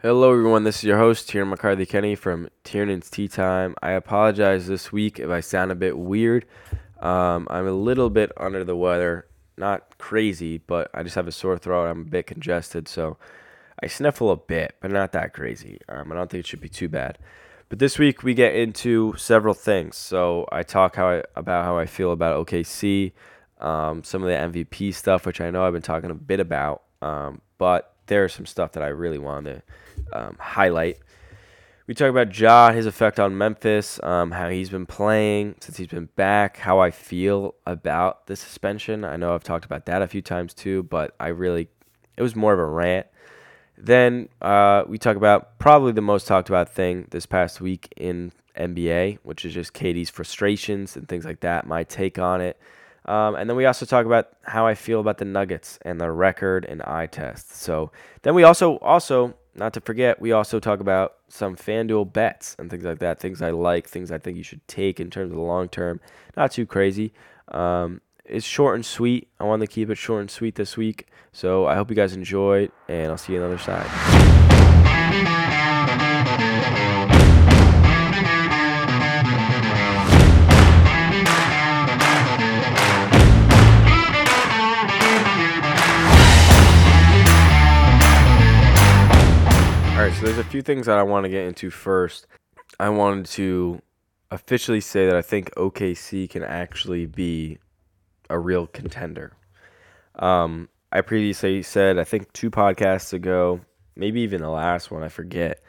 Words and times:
Hello, 0.00 0.30
everyone. 0.30 0.62
This 0.62 0.76
is 0.76 0.84
your 0.84 0.96
host, 0.96 1.28
Tiernan 1.28 1.50
McCarthy 1.50 1.84
Kenny 1.84 2.14
from 2.14 2.48
Tiernan's 2.62 3.10
Tea 3.10 3.26
Time. 3.26 3.74
I 3.82 3.90
apologize 3.90 4.68
this 4.68 4.92
week 4.92 5.18
if 5.18 5.28
I 5.28 5.40
sound 5.40 5.72
a 5.72 5.74
bit 5.74 5.98
weird. 5.98 6.46
Um, 7.00 7.48
I'm 7.50 7.66
a 7.66 7.72
little 7.72 8.08
bit 8.08 8.30
under 8.36 8.62
the 8.62 8.76
weather. 8.76 9.26
Not 9.56 9.98
crazy, 9.98 10.58
but 10.58 10.88
I 10.94 11.02
just 11.02 11.16
have 11.16 11.26
a 11.26 11.32
sore 11.32 11.58
throat. 11.58 11.86
I'm 11.86 12.02
a 12.02 12.04
bit 12.04 12.28
congested, 12.28 12.86
so 12.86 13.16
I 13.82 13.88
sniffle 13.88 14.30
a 14.30 14.36
bit, 14.36 14.76
but 14.80 14.92
not 14.92 15.10
that 15.14 15.34
crazy. 15.34 15.80
Um, 15.88 16.12
I 16.12 16.14
don't 16.14 16.30
think 16.30 16.44
it 16.44 16.46
should 16.46 16.60
be 16.60 16.68
too 16.68 16.88
bad. 16.88 17.18
But 17.68 17.80
this 17.80 17.98
week 17.98 18.22
we 18.22 18.34
get 18.34 18.54
into 18.54 19.16
several 19.16 19.52
things. 19.52 19.96
So 19.96 20.46
I 20.52 20.62
talk 20.62 20.94
how 20.94 21.08
I, 21.08 21.22
about 21.34 21.64
how 21.64 21.76
I 21.76 21.86
feel 21.86 22.12
about 22.12 22.46
OKC, 22.46 23.14
um, 23.60 24.04
some 24.04 24.22
of 24.22 24.28
the 24.28 24.60
MVP 24.60 24.94
stuff, 24.94 25.26
which 25.26 25.40
I 25.40 25.50
know 25.50 25.64
I've 25.64 25.72
been 25.72 25.82
talking 25.82 26.12
a 26.12 26.14
bit 26.14 26.38
about, 26.38 26.84
um, 27.02 27.40
but 27.58 27.96
there's 28.08 28.34
some 28.34 28.46
stuff 28.46 28.72
that 28.72 28.82
I 28.82 28.88
really 28.88 29.18
wanted 29.18 29.62
to 30.10 30.18
um, 30.18 30.36
highlight. 30.40 30.98
We 31.86 31.94
talk 31.94 32.10
about 32.10 32.38
Ja, 32.38 32.70
his 32.70 32.84
effect 32.84 33.18
on 33.18 33.38
Memphis, 33.38 33.98
um, 34.02 34.32
how 34.32 34.50
he's 34.50 34.68
been 34.68 34.84
playing 34.84 35.54
since 35.60 35.78
he's 35.78 35.86
been 35.86 36.10
back, 36.16 36.58
how 36.58 36.80
I 36.80 36.90
feel 36.90 37.54
about 37.64 38.26
the 38.26 38.36
suspension. 38.36 39.04
I 39.04 39.16
know 39.16 39.34
I've 39.34 39.44
talked 39.44 39.64
about 39.64 39.86
that 39.86 40.02
a 40.02 40.06
few 40.06 40.20
times 40.20 40.52
too, 40.52 40.82
but 40.82 41.14
I 41.18 41.28
really, 41.28 41.68
it 42.18 42.22
was 42.22 42.36
more 42.36 42.52
of 42.52 42.58
a 42.58 42.66
rant. 42.66 43.06
Then 43.78 44.28
uh, 44.42 44.82
we 44.86 44.98
talk 44.98 45.16
about 45.16 45.58
probably 45.58 45.92
the 45.92 46.02
most 46.02 46.26
talked 46.26 46.50
about 46.50 46.68
thing 46.68 47.06
this 47.10 47.24
past 47.24 47.60
week 47.60 47.90
in 47.96 48.32
NBA, 48.58 49.20
which 49.22 49.44
is 49.44 49.54
just 49.54 49.72
KD's 49.72 50.10
frustrations 50.10 50.96
and 50.96 51.08
things 51.08 51.24
like 51.24 51.40
that, 51.40 51.66
my 51.66 51.84
take 51.84 52.18
on 52.18 52.40
it. 52.40 52.60
Um, 53.08 53.36
and 53.36 53.48
then 53.48 53.56
we 53.56 53.64
also 53.64 53.86
talk 53.86 54.04
about 54.04 54.28
how 54.42 54.66
I 54.66 54.74
feel 54.74 55.00
about 55.00 55.16
the 55.16 55.24
Nuggets 55.24 55.78
and 55.82 55.98
the 55.98 56.10
record 56.10 56.66
and 56.66 56.82
eye 56.82 57.06
test. 57.06 57.56
So 57.56 57.90
then 58.20 58.34
we 58.34 58.42
also 58.42 58.76
also 58.78 59.34
not 59.54 59.72
to 59.72 59.80
forget 59.80 60.20
we 60.20 60.32
also 60.32 60.60
talk 60.60 60.80
about 60.80 61.14
some 61.28 61.56
FanDuel 61.56 62.12
bets 62.12 62.54
and 62.58 62.70
things 62.70 62.84
like 62.84 62.98
that. 62.98 63.18
Things 63.18 63.40
I 63.40 63.50
like, 63.50 63.88
things 63.88 64.12
I 64.12 64.18
think 64.18 64.36
you 64.36 64.42
should 64.42 64.66
take 64.68 65.00
in 65.00 65.08
terms 65.08 65.30
of 65.30 65.36
the 65.36 65.42
long 65.42 65.70
term. 65.70 66.00
Not 66.36 66.52
too 66.52 66.66
crazy. 66.66 67.14
Um, 67.48 68.02
it's 68.26 68.44
short 68.44 68.74
and 68.74 68.84
sweet. 68.84 69.28
I 69.40 69.44
wanted 69.44 69.66
to 69.66 69.72
keep 69.72 69.88
it 69.88 69.96
short 69.96 70.20
and 70.20 70.30
sweet 70.30 70.56
this 70.56 70.76
week. 70.76 71.08
So 71.32 71.66
I 71.66 71.76
hope 71.76 71.88
you 71.88 71.96
guys 71.96 72.12
enjoyed, 72.12 72.70
and 72.88 73.10
I'll 73.10 73.16
see 73.16 73.32
you 73.32 73.42
on 73.42 73.48
the 73.48 73.54
other 73.54 73.62
side. 73.62 73.88
So 90.18 90.24
there's 90.24 90.38
a 90.38 90.44
few 90.44 90.62
things 90.62 90.86
that 90.86 90.98
I 90.98 91.04
want 91.04 91.24
to 91.24 91.28
get 91.28 91.44
into 91.44 91.70
first. 91.70 92.26
I 92.80 92.88
wanted 92.88 93.26
to 93.26 93.80
officially 94.32 94.80
say 94.80 95.06
that 95.06 95.14
I 95.14 95.22
think 95.22 95.54
OKC 95.54 96.28
can 96.28 96.42
actually 96.42 97.06
be 97.06 97.58
a 98.28 98.36
real 98.36 98.66
contender. 98.66 99.36
Um, 100.16 100.70
I 100.90 101.02
previously 101.02 101.62
said, 101.62 101.98
I 101.98 102.04
think 102.04 102.32
two 102.32 102.50
podcasts 102.50 103.12
ago, 103.12 103.60
maybe 103.94 104.20
even 104.22 104.42
the 104.42 104.50
last 104.50 104.90
one, 104.90 105.04
I 105.04 105.08
forget, 105.08 105.62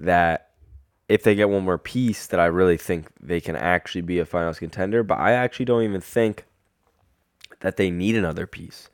that 0.00 0.50
if 1.08 1.22
they 1.22 1.34
get 1.34 1.48
one 1.48 1.64
more 1.64 1.78
piece, 1.78 2.26
that 2.26 2.40
I 2.40 2.46
really 2.46 2.76
think 2.76 3.08
they 3.22 3.40
can 3.40 3.56
actually 3.56 4.02
be 4.02 4.18
a 4.18 4.26
finals 4.26 4.58
contender. 4.58 5.02
But 5.02 5.18
I 5.18 5.32
actually 5.32 5.64
don't 5.64 5.82
even 5.82 6.02
think 6.02 6.44
that 7.60 7.78
they 7.78 7.90
need 7.90 8.16
another 8.16 8.46
piece. 8.46 8.90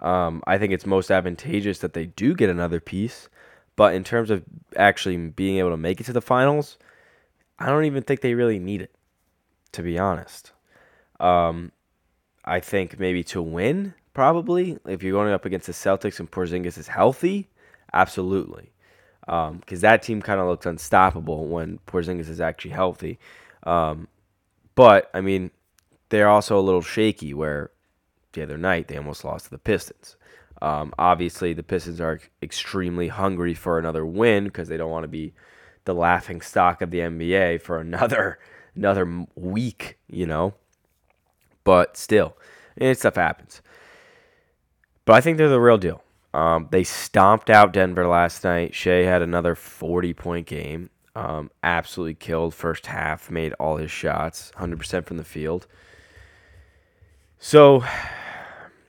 Um, 0.00 0.42
I 0.48 0.58
think 0.58 0.72
it's 0.72 0.84
most 0.84 1.12
advantageous 1.12 1.78
that 1.78 1.92
they 1.92 2.06
do 2.06 2.34
get 2.34 2.50
another 2.50 2.80
piece 2.80 3.28
but 3.82 3.96
in 3.96 4.04
terms 4.04 4.30
of 4.30 4.44
actually 4.76 5.16
being 5.16 5.58
able 5.58 5.70
to 5.70 5.76
make 5.76 6.00
it 6.00 6.04
to 6.04 6.12
the 6.12 6.22
finals, 6.22 6.78
I 7.58 7.66
don't 7.66 7.84
even 7.84 8.04
think 8.04 8.20
they 8.20 8.34
really 8.34 8.60
need 8.60 8.80
it, 8.80 8.94
to 9.72 9.82
be 9.82 9.98
honest. 9.98 10.52
Um, 11.18 11.72
I 12.44 12.60
think 12.60 13.00
maybe 13.00 13.24
to 13.24 13.42
win, 13.42 13.94
probably, 14.14 14.78
if 14.86 15.02
you're 15.02 15.10
going 15.10 15.32
up 15.32 15.44
against 15.44 15.66
the 15.66 15.72
Celtics 15.72 16.20
and 16.20 16.30
Porzingis 16.30 16.78
is 16.78 16.86
healthy, 16.86 17.48
absolutely. 17.92 18.70
Because 19.22 19.50
um, 19.50 19.80
that 19.80 20.04
team 20.04 20.22
kind 20.22 20.40
of 20.40 20.46
looks 20.46 20.64
unstoppable 20.64 21.48
when 21.48 21.80
Porzingis 21.88 22.28
is 22.28 22.40
actually 22.40 22.70
healthy. 22.70 23.18
Um, 23.64 24.06
but, 24.76 25.10
I 25.12 25.22
mean, 25.22 25.50
they're 26.10 26.28
also 26.28 26.56
a 26.56 26.62
little 26.62 26.82
shaky 26.82 27.34
where 27.34 27.72
the 28.32 28.44
other 28.44 28.58
night 28.58 28.86
they 28.86 28.96
almost 28.96 29.24
lost 29.24 29.46
to 29.46 29.50
the 29.50 29.58
Pistons. 29.58 30.14
Um, 30.62 30.94
obviously, 30.96 31.52
the 31.52 31.64
Pistons 31.64 32.00
are 32.00 32.20
extremely 32.40 33.08
hungry 33.08 33.52
for 33.52 33.80
another 33.80 34.06
win 34.06 34.44
because 34.44 34.68
they 34.68 34.76
don't 34.76 34.92
want 34.92 35.02
to 35.02 35.08
be 35.08 35.34
the 35.84 35.92
laughing 35.92 36.40
stock 36.40 36.80
of 36.80 36.92
the 36.92 37.00
NBA 37.00 37.60
for 37.60 37.80
another 37.80 38.38
another 38.76 39.26
week, 39.34 39.98
you 40.08 40.24
know. 40.24 40.54
But 41.64 41.96
still, 41.96 42.36
and 42.78 42.96
stuff 42.96 43.16
happens. 43.16 43.60
But 45.04 45.14
I 45.14 45.20
think 45.20 45.36
they're 45.36 45.48
the 45.48 45.60
real 45.60 45.78
deal. 45.78 46.04
Um, 46.32 46.68
they 46.70 46.84
stomped 46.84 47.50
out 47.50 47.72
Denver 47.72 48.06
last 48.06 48.44
night. 48.44 48.72
Shai 48.72 49.02
had 49.02 49.20
another 49.20 49.56
40 49.56 50.14
point 50.14 50.46
game. 50.46 50.90
Um, 51.16 51.50
absolutely 51.64 52.14
killed 52.14 52.54
first 52.54 52.86
half, 52.86 53.30
made 53.30 53.52
all 53.54 53.76
his 53.78 53.90
shots, 53.90 54.52
100% 54.56 55.06
from 55.06 55.16
the 55.18 55.24
field. 55.24 55.66
So 57.38 57.84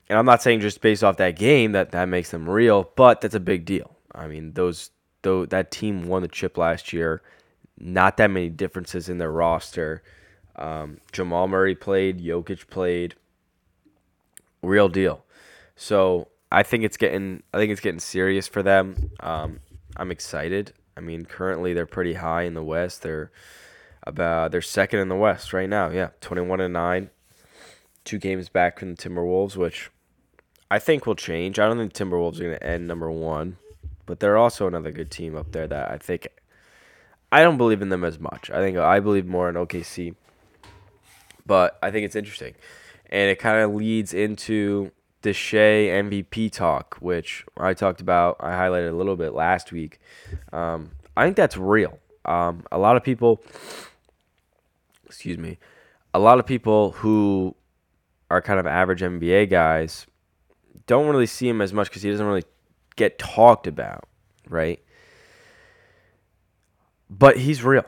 and 0.10 0.18
I'm 0.20 0.26
not 0.26 0.42
saying 0.42 0.62
just 0.62 0.82
based 0.82 1.04
off 1.04 1.18
that 1.18 1.36
game 1.36 1.72
that 1.74 1.92
that 1.92 2.06
makes 2.06 2.32
them 2.32 2.50
real, 2.50 2.92
but 2.96 3.22
that's 3.22 3.36
a 3.36 3.40
big 3.40 3.66
deal. 3.66 3.96
I 4.14 4.28
mean, 4.28 4.54
those 4.54 4.92
though 5.22 5.46
that 5.48 5.72
team 5.72 6.08
won 6.08 6.22
the 6.22 6.28
chip 6.28 6.58
last 6.58 6.94
year, 6.94 7.22
not 7.78 8.18
that 8.18 8.30
many 8.30 8.50
differences 8.50 9.10
in 9.10 9.18
their 9.18 9.32
roster. 9.32 10.04
Um, 10.56 10.98
Jamal 11.12 11.48
Murray 11.48 11.76
played, 11.76 12.20
Jokic 12.20 12.70
played, 12.70 13.16
real 14.62 14.90
deal. 14.90 15.24
So 15.76 16.28
I 16.52 16.64
think 16.64 16.84
it's 16.84 16.98
getting 16.98 17.44
I 17.54 17.58
think 17.58 17.72
it's 17.72 17.82
getting 17.82 18.00
serious 18.00 18.48
for 18.48 18.62
them. 18.62 19.12
Um, 19.20 19.60
I'm 19.98 20.12
excited. 20.12 20.74
I 20.96 21.02
mean, 21.02 21.26
currently 21.26 21.74
they're 21.74 21.86
pretty 21.86 22.14
high 22.14 22.44
in 22.44 22.54
the 22.54 22.64
West. 22.64 23.02
They're 23.02 23.32
about 24.04 24.52
they're 24.52 24.62
second 24.62 25.00
in 25.00 25.10
the 25.10 25.16
West 25.16 25.54
right 25.54 25.70
now. 25.70 25.90
Yeah, 25.90 26.10
21 26.22 26.60
and 26.62 26.74
nine, 26.74 27.10
two 28.04 28.18
games 28.18 28.50
back 28.50 28.80
from 28.80 28.96
the 28.96 29.02
Timberwolves, 29.02 29.56
which 29.56 29.90
I 30.70 30.80
think 30.80 31.06
will 31.06 31.16
change. 31.16 31.60
I 31.60 31.68
don't 31.68 31.78
think 31.78 31.94
Timberwolves 31.94 32.40
are 32.40 32.44
going 32.44 32.58
to 32.58 32.66
end 32.66 32.88
number 32.88 33.12
one, 33.12 33.58
but 34.06 34.20
they're 34.20 34.38
also 34.38 34.68
another 34.68 34.92
good 34.92 35.12
team 35.12 35.36
up 35.36 35.52
there 35.52 35.68
that 35.68 35.92
I 35.92 35.98
think. 35.98 36.28
I 37.32 37.42
don't 37.42 37.58
believe 37.58 37.82
in 37.82 37.90
them 37.90 38.04
as 38.04 38.20
much. 38.20 38.52
I 38.52 38.58
think 38.58 38.78
I 38.78 39.00
believe 39.00 39.26
more 39.26 39.50
in 39.50 39.56
OKC, 39.56 40.14
but 41.46 41.80
I 41.82 41.90
think 41.90 42.06
it's 42.06 42.16
interesting, 42.16 42.54
and 43.10 43.30
it 43.30 43.40
kind 43.40 43.60
of 43.60 43.74
leads 43.74 44.14
into 44.14 44.92
the 45.24 45.34
Shai 45.34 45.90
MVP 45.90 46.52
talk, 46.52 46.98
which 47.00 47.46
I 47.58 47.74
talked 47.74 48.02
about. 48.02 48.38
I 48.40 48.52
highlighted 48.52 48.90
a 48.90 48.96
little 48.96 49.16
bit 49.16 49.34
last 49.34 49.72
week. 49.72 50.00
Um, 50.52 50.92
I 51.18 51.26
think 51.26 51.36
that's 51.36 51.58
real. 51.58 51.98
Um, 52.26 52.66
a 52.72 52.78
lot 52.78 52.98
of 52.98 53.04
people, 53.04 53.42
excuse 55.06 55.38
me, 55.38 55.58
a 56.14 56.20
lot 56.20 56.40
of 56.40 56.46
people 56.46 56.92
who 56.92 57.56
are 58.34 58.42
kind 58.42 58.60
of 58.60 58.66
average 58.66 59.02
NBA 59.02 59.52
guys 59.52 60.08
don't 60.88 61.08
really 61.08 61.28
see 61.28 61.48
him 61.48 61.62
as 61.62 61.72
much 61.72 61.88
because 61.88 62.02
he 62.02 62.10
doesn't 62.10 62.26
really 62.26 62.44
get 62.96 63.20
talked 63.20 63.68
about, 63.68 64.06
right? 64.50 64.84
But 67.12 67.38
he's 67.38 67.64
real. 67.64 67.86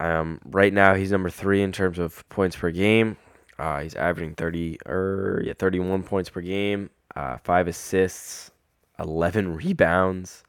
Um, 0.00 0.40
right 0.44 0.72
now, 0.72 0.94
he's 0.94 1.12
number 1.12 1.30
three 1.30 1.62
in 1.62 1.70
terms 1.70 2.00
of 2.00 2.28
points 2.28 2.56
per 2.56 2.72
game. 2.72 3.16
Uh, 3.56 3.80
he's 3.80 3.94
averaging 3.94 4.34
30 4.34 4.78
or 4.84 4.94
er, 5.38 5.42
yeah, 5.44 5.52
31 5.56 6.02
points 6.02 6.28
per 6.28 6.40
game, 6.40 6.90
uh, 7.14 7.38
five 7.38 7.68
assists, 7.68 8.50
11 8.98 9.54
rebounds. 9.54 10.42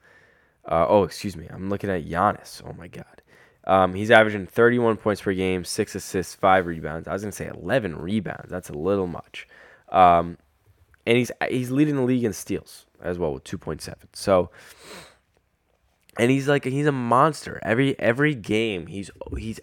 Uh, 0.65 0.87
oh, 0.89 1.03
excuse 1.03 1.37
me. 1.37 1.47
I'm 1.51 1.69
looking 1.69 1.91
at 1.91 2.03
Giannis. 2.03 2.63
Oh 2.67 2.73
my 2.73 2.87
God. 2.87 3.21
Um, 3.69 3.93
he's 3.93 4.09
averaging 4.09 4.47
31 4.47 4.97
points 4.97 5.21
per 5.21 5.31
game, 5.31 5.63
six 5.63 5.93
assists, 5.93 6.33
five 6.33 6.65
rebounds. 6.65 7.07
I 7.07 7.13
was 7.13 7.21
gonna 7.21 7.31
say 7.31 7.51
11 7.53 7.95
rebounds. 7.99 8.49
That's 8.49 8.69
a 8.69 8.73
little 8.73 9.05
much. 9.05 9.47
Um, 9.89 10.39
and 11.05 11.17
he's 11.17 11.31
he's 11.49 11.69
leading 11.69 11.95
the 11.95 12.01
league 12.01 12.23
in 12.23 12.33
steals 12.33 12.87
as 12.99 13.19
well 13.19 13.31
with 13.31 13.43
2.7. 13.43 13.93
So 14.13 14.49
and 16.17 16.31
he's 16.31 16.47
like 16.47 16.65
he's 16.65 16.87
a 16.87 16.91
monster. 16.91 17.59
Every 17.61 17.97
every 17.99 18.33
game 18.33 18.87
he's 18.87 19.11
he's 19.37 19.59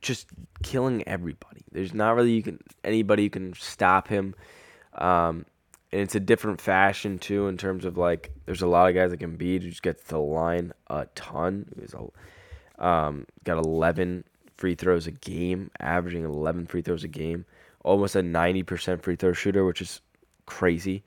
just 0.00 0.26
killing 0.64 1.06
everybody. 1.06 1.62
There's 1.70 1.94
not 1.94 2.16
really 2.16 2.32
you 2.32 2.42
can 2.42 2.58
anybody 2.82 3.22
who 3.22 3.30
can 3.30 3.54
stop 3.54 4.08
him. 4.08 4.34
Um, 4.94 5.46
and 5.92 6.00
it's 6.00 6.16
a 6.16 6.20
different 6.20 6.60
fashion 6.60 7.20
too 7.20 7.46
in 7.46 7.56
terms 7.56 7.84
of 7.84 7.96
like 7.96 8.32
there's 8.46 8.62
a 8.62 8.66
lot 8.66 8.88
of 8.88 8.96
guys 8.96 9.12
that 9.12 9.18
can 9.18 9.36
beat 9.36 9.62
who 9.62 9.70
just 9.70 9.84
gets 9.84 10.02
to 10.02 10.08
the 10.08 10.18
line 10.18 10.72
a 10.88 11.06
ton. 11.14 11.66
A, 11.94 12.06
um, 12.80 13.26
got 13.44 13.58
11 13.58 14.24
free 14.56 14.74
throws 14.74 15.06
a 15.06 15.12
game, 15.12 15.70
averaging 15.80 16.24
11 16.24 16.66
free 16.66 16.82
throws 16.82 17.04
a 17.04 17.08
game, 17.08 17.44
almost 17.84 18.16
a 18.16 18.20
90% 18.20 19.02
free 19.02 19.16
throw 19.16 19.32
shooter, 19.32 19.64
which 19.64 19.80
is 19.80 20.00
crazy. 20.46 21.02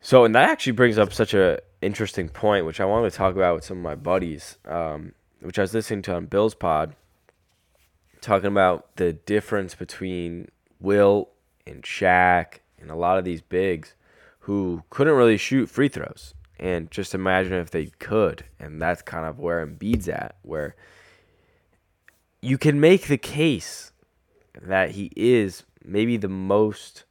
So, 0.00 0.24
and 0.24 0.34
that 0.34 0.48
actually 0.48 0.72
brings 0.72 0.98
up 0.98 1.12
such 1.12 1.34
a 1.34 1.58
interesting 1.82 2.28
point, 2.28 2.66
which 2.66 2.80
I 2.80 2.84
wanted 2.84 3.10
to 3.10 3.16
talk 3.16 3.34
about 3.34 3.56
with 3.56 3.64
some 3.64 3.78
of 3.78 3.82
my 3.82 3.94
buddies, 3.94 4.58
um, 4.66 5.12
which 5.40 5.58
I 5.58 5.62
was 5.62 5.74
listening 5.74 6.02
to 6.02 6.14
on 6.14 6.26
Bill's 6.26 6.54
pod, 6.54 6.94
talking 8.20 8.46
about 8.46 8.94
the 8.96 9.12
difference 9.12 9.74
between 9.74 10.48
Wilt 10.80 11.32
and 11.66 11.82
Shaq 11.82 12.60
and 12.80 12.90
a 12.90 12.94
lot 12.94 13.18
of 13.18 13.24
these 13.24 13.40
bigs 13.40 13.94
who 14.40 14.84
couldn't 14.90 15.14
really 15.14 15.36
shoot 15.36 15.68
free 15.68 15.88
throws. 15.88 16.34
And 16.58 16.90
just 16.90 17.14
imagine 17.14 17.52
if 17.54 17.70
they 17.70 17.86
could. 17.98 18.44
And 18.58 18.80
that's 18.80 19.02
kind 19.02 19.26
of 19.26 19.38
where 19.38 19.64
Embiid's 19.64 20.08
at, 20.08 20.36
where 20.42 20.74
you 22.40 22.58
can 22.58 22.80
make 22.80 23.06
the 23.06 23.18
case 23.18 23.92
that 24.62 24.92
he 24.92 25.10
is 25.16 25.64
maybe 25.84 26.16
the 26.16 26.28
most, 26.28 27.04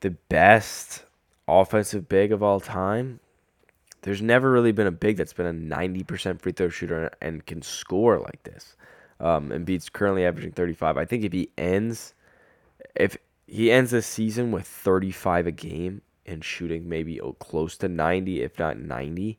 the 0.00 0.10
best 0.10 1.04
offensive 1.48 2.08
big 2.08 2.32
of 2.32 2.42
all 2.42 2.60
time. 2.60 3.20
There's 4.02 4.20
never 4.20 4.50
really 4.50 4.72
been 4.72 4.86
a 4.86 4.92
big 4.92 5.16
that's 5.16 5.32
been 5.32 5.46
a 5.46 5.76
90% 5.76 6.40
free 6.40 6.52
throw 6.52 6.68
shooter 6.68 7.10
and 7.20 7.46
can 7.46 7.62
score 7.62 8.18
like 8.18 8.42
this. 8.42 8.76
Um, 9.20 9.50
Embiid's 9.50 9.88
currently 9.88 10.26
averaging 10.26 10.52
35. 10.52 10.96
I 10.96 11.04
think 11.04 11.24
if 11.24 11.32
he 11.32 11.50
ends, 11.56 12.14
if 12.96 13.16
he 13.46 13.70
ends 13.70 13.92
the 13.92 14.02
season 14.02 14.50
with 14.50 14.66
35 14.66 15.46
a 15.46 15.52
game, 15.52 16.02
and 16.26 16.44
shooting 16.44 16.88
maybe 16.88 17.20
close 17.38 17.76
to 17.78 17.88
90, 17.88 18.42
if 18.42 18.58
not 18.58 18.78
90, 18.78 19.38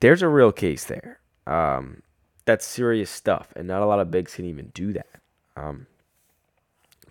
there's 0.00 0.22
a 0.22 0.28
real 0.28 0.52
case 0.52 0.84
there. 0.84 1.20
Um, 1.46 2.02
that's 2.44 2.66
serious 2.66 3.10
stuff, 3.10 3.52
and 3.56 3.66
not 3.66 3.82
a 3.82 3.86
lot 3.86 4.00
of 4.00 4.10
bigs 4.10 4.34
can 4.34 4.44
even 4.44 4.66
do 4.74 4.92
that. 4.92 5.20
Um, 5.56 5.86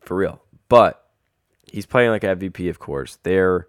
for 0.01 0.15
real. 0.15 0.41
But 0.69 1.05
he's 1.71 1.85
playing 1.85 2.11
like 2.11 2.21
MVP, 2.21 2.69
of 2.69 2.79
course. 2.79 3.17
They're 3.23 3.67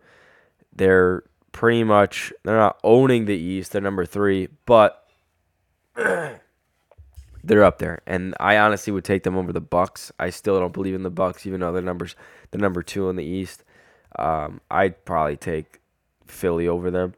they're 0.74 1.22
pretty 1.52 1.84
much 1.84 2.32
they're 2.42 2.56
not 2.56 2.78
owning 2.84 3.24
the 3.24 3.36
East. 3.36 3.72
They're 3.72 3.80
number 3.80 4.04
three, 4.04 4.48
but 4.66 5.08
they're 5.94 7.64
up 7.64 7.78
there. 7.78 8.02
And 8.06 8.34
I 8.40 8.58
honestly 8.58 8.92
would 8.92 9.04
take 9.04 9.22
them 9.22 9.36
over 9.36 9.52
the 9.52 9.60
Bucks. 9.60 10.12
I 10.18 10.30
still 10.30 10.58
don't 10.58 10.72
believe 10.72 10.94
in 10.94 11.02
the 11.02 11.10
Bucks, 11.10 11.46
even 11.46 11.60
though 11.60 11.72
they're 11.72 11.82
numbers 11.82 12.16
the 12.50 12.58
number 12.58 12.82
two 12.82 13.08
in 13.08 13.16
the 13.16 13.24
East. 13.24 13.64
Um, 14.18 14.60
I'd 14.70 15.04
probably 15.04 15.36
take 15.36 15.80
Philly 16.26 16.68
over 16.68 16.90
them. 16.90 17.14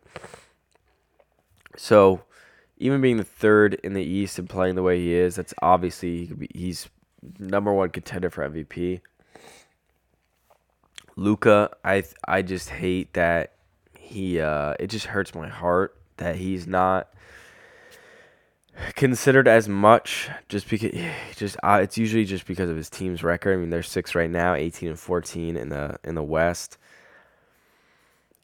So, 1.76 2.22
even 2.78 3.00
being 3.00 3.16
the 3.16 3.24
third 3.24 3.74
in 3.82 3.92
the 3.92 4.02
East 4.02 4.38
and 4.38 4.48
playing 4.48 4.74
the 4.74 4.82
way 4.82 4.98
he 4.98 5.14
is, 5.14 5.36
that's 5.36 5.54
obviously 5.62 6.26
he 6.26 6.48
he's 6.54 6.88
number 7.38 7.72
one 7.72 7.90
contender 7.90 8.30
for 8.30 8.48
MVP. 8.48 9.00
Luka, 11.16 11.70
I 11.84 12.04
I 12.26 12.42
just 12.42 12.68
hate 12.68 13.14
that 13.14 13.52
he. 13.98 14.40
Uh, 14.40 14.74
it 14.78 14.88
just 14.88 15.06
hurts 15.06 15.34
my 15.34 15.48
heart 15.48 15.96
that 16.18 16.36
he's 16.36 16.66
not 16.66 17.08
considered 18.94 19.48
as 19.48 19.68
much 19.68 20.28
just 20.48 20.68
because 20.68 20.92
just 21.36 21.56
uh, 21.62 21.80
it's 21.82 21.96
usually 21.98 22.24
just 22.24 22.46
because 22.46 22.68
of 22.70 22.76
his 22.76 22.90
team's 22.90 23.22
record. 23.22 23.54
I 23.54 23.56
mean, 23.56 23.70
they're 23.70 23.82
six 23.82 24.14
right 24.14 24.30
now, 24.30 24.54
18 24.54 24.90
and 24.90 24.98
14 24.98 25.56
in 25.56 25.68
the 25.68 25.98
in 26.04 26.14
the 26.14 26.22
West 26.22 26.78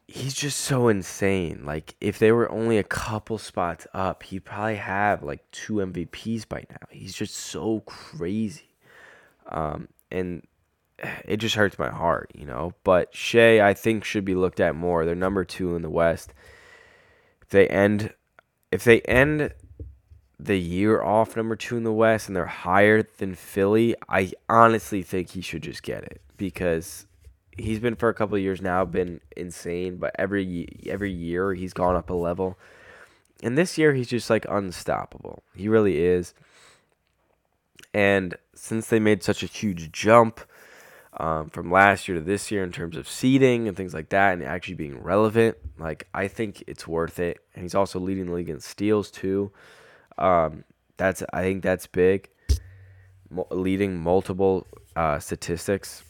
he's 0.07 0.35
just 0.35 0.61
so 0.61 0.89
insane. 0.89 1.63
Like 1.65 1.95
if 2.01 2.19
they 2.19 2.33
were 2.33 2.51
only 2.51 2.79
a 2.79 2.85
couple 2.85 3.39
spots 3.39 3.87
up, 3.95 4.23
he'd 4.25 4.45
probably 4.45 4.77
have 4.77 5.23
like 5.23 5.49
two 5.51 5.75
MVPs 5.75 6.49
by 6.49 6.65
now. 6.71 6.87
He's 6.91 7.15
just 7.15 7.35
so 7.35 7.81
crazy. 7.87 8.77
Um, 9.49 9.89
and 10.11 10.47
it 11.25 11.39
just 11.39 11.55
hurts 11.55 11.79
my 11.79 11.91
heart, 11.91 12.31
you 12.35 12.47
know. 12.47 12.75
But 12.85 13.15
Shai, 13.15 13.61
I 13.61 13.75
think, 13.75 14.05
should 14.05 14.25
be 14.25 14.35
looked 14.35 14.61
at 14.61 14.75
more. 14.75 15.05
They're 15.05 15.15
number 15.15 15.45
two 15.45 15.75
in 15.75 15.83
the 15.83 15.91
West. 15.91 16.33
If 17.43 17.49
they 17.49 17.67
end, 17.69 18.15
if 18.71 18.85
they 18.85 19.01
end 19.03 19.53
the 20.39 20.59
year 20.59 21.03
off 21.03 21.37
number 21.37 21.57
two 21.57 21.77
in 21.77 21.85
the 21.85 21.93
West 21.93 22.29
and 22.29 22.37
they're 22.37 22.47
higher 22.47 23.03
than 23.03 23.35
Philly, 23.35 23.95
I 24.09 24.33
honestly 24.49 25.03
think 25.03 25.31
he 25.31 25.41
should 25.41 25.63
just 25.63 25.83
get 25.83 26.05
it 26.05 26.21
because 26.37 27.07
he's 27.57 27.81
been 27.81 27.97
for 27.97 28.09
a 28.09 28.15
couple 28.15 28.37
of 28.37 28.43
years 28.43 28.61
now 28.61 28.85
been 28.85 29.21
insane, 29.37 29.97
but 29.97 30.15
every 30.19 30.69
every 30.87 31.13
year 31.13 31.55
he's 31.55 31.73
gone 31.73 31.97
up 31.97 32.11
a 32.11 32.15
level. 32.15 32.59
And 33.43 33.59
this 33.59 33.77
year 33.77 33.93
he's 33.93 34.09
just 34.09 34.31
like 34.31 34.47
unstoppable. 34.49 35.43
He 35.55 35.69
really 35.69 35.99
is. 35.99 36.35
And 37.93 38.37
since 38.55 38.89
they 38.89 39.01
made 39.01 39.23
such 39.23 39.43
a 39.43 39.47
huge 39.47 39.93
jump 39.93 40.41
um, 41.19 41.51
from 41.51 41.71
last 41.71 42.09
year 42.09 42.17
to 42.17 42.25
this 42.25 42.51
year 42.51 42.63
in 42.63 42.73
terms 42.73 42.97
of 42.97 43.09
seeding 43.09 43.69
and 43.69 43.77
things 43.77 43.93
like 43.93 44.09
that, 44.11 44.33
and 44.33 44.43
actually 44.43 44.75
being 44.75 45.03
relevant, 45.03 45.57
like 45.79 46.09
I 46.15 46.29
think 46.29 46.65
it's 46.67 46.87
worth 46.87 47.19
it. 47.19 47.39
And 47.55 47.63
he's 47.63 47.75
also 47.75 47.99
leading 47.99 48.27
the 48.27 48.33
league 48.33 48.49
in 48.49 48.61
steals 48.61 49.11
too. 49.11 49.53
Um, 50.17 50.65
that's 50.97 51.23
I 51.33 51.43
think 51.43 51.63
that's 51.63 51.87
big. 51.87 52.31
Mo- 53.29 53.49
leading 53.51 53.99
multiple 53.99 54.67
uh, 54.95 55.19
statistics 55.19 56.05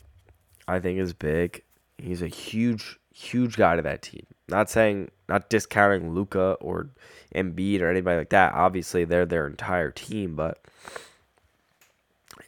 I 0.72 0.80
think 0.80 0.98
is 0.98 1.12
big. 1.12 1.62
He's 1.98 2.22
a 2.22 2.28
huge, 2.28 2.98
huge 3.14 3.56
guy 3.56 3.76
to 3.76 3.82
that 3.82 4.00
team. 4.00 4.26
Not 4.48 4.70
saying, 4.70 5.10
not 5.28 5.50
discounting 5.50 6.14
Luka 6.14 6.56
or 6.60 6.88
Embiid 7.34 7.82
or 7.82 7.90
anybody 7.90 8.16
like 8.16 8.30
that. 8.30 8.54
Obviously, 8.54 9.04
they're 9.04 9.26
their 9.26 9.46
entire 9.46 9.90
team, 9.90 10.34
but 10.34 10.62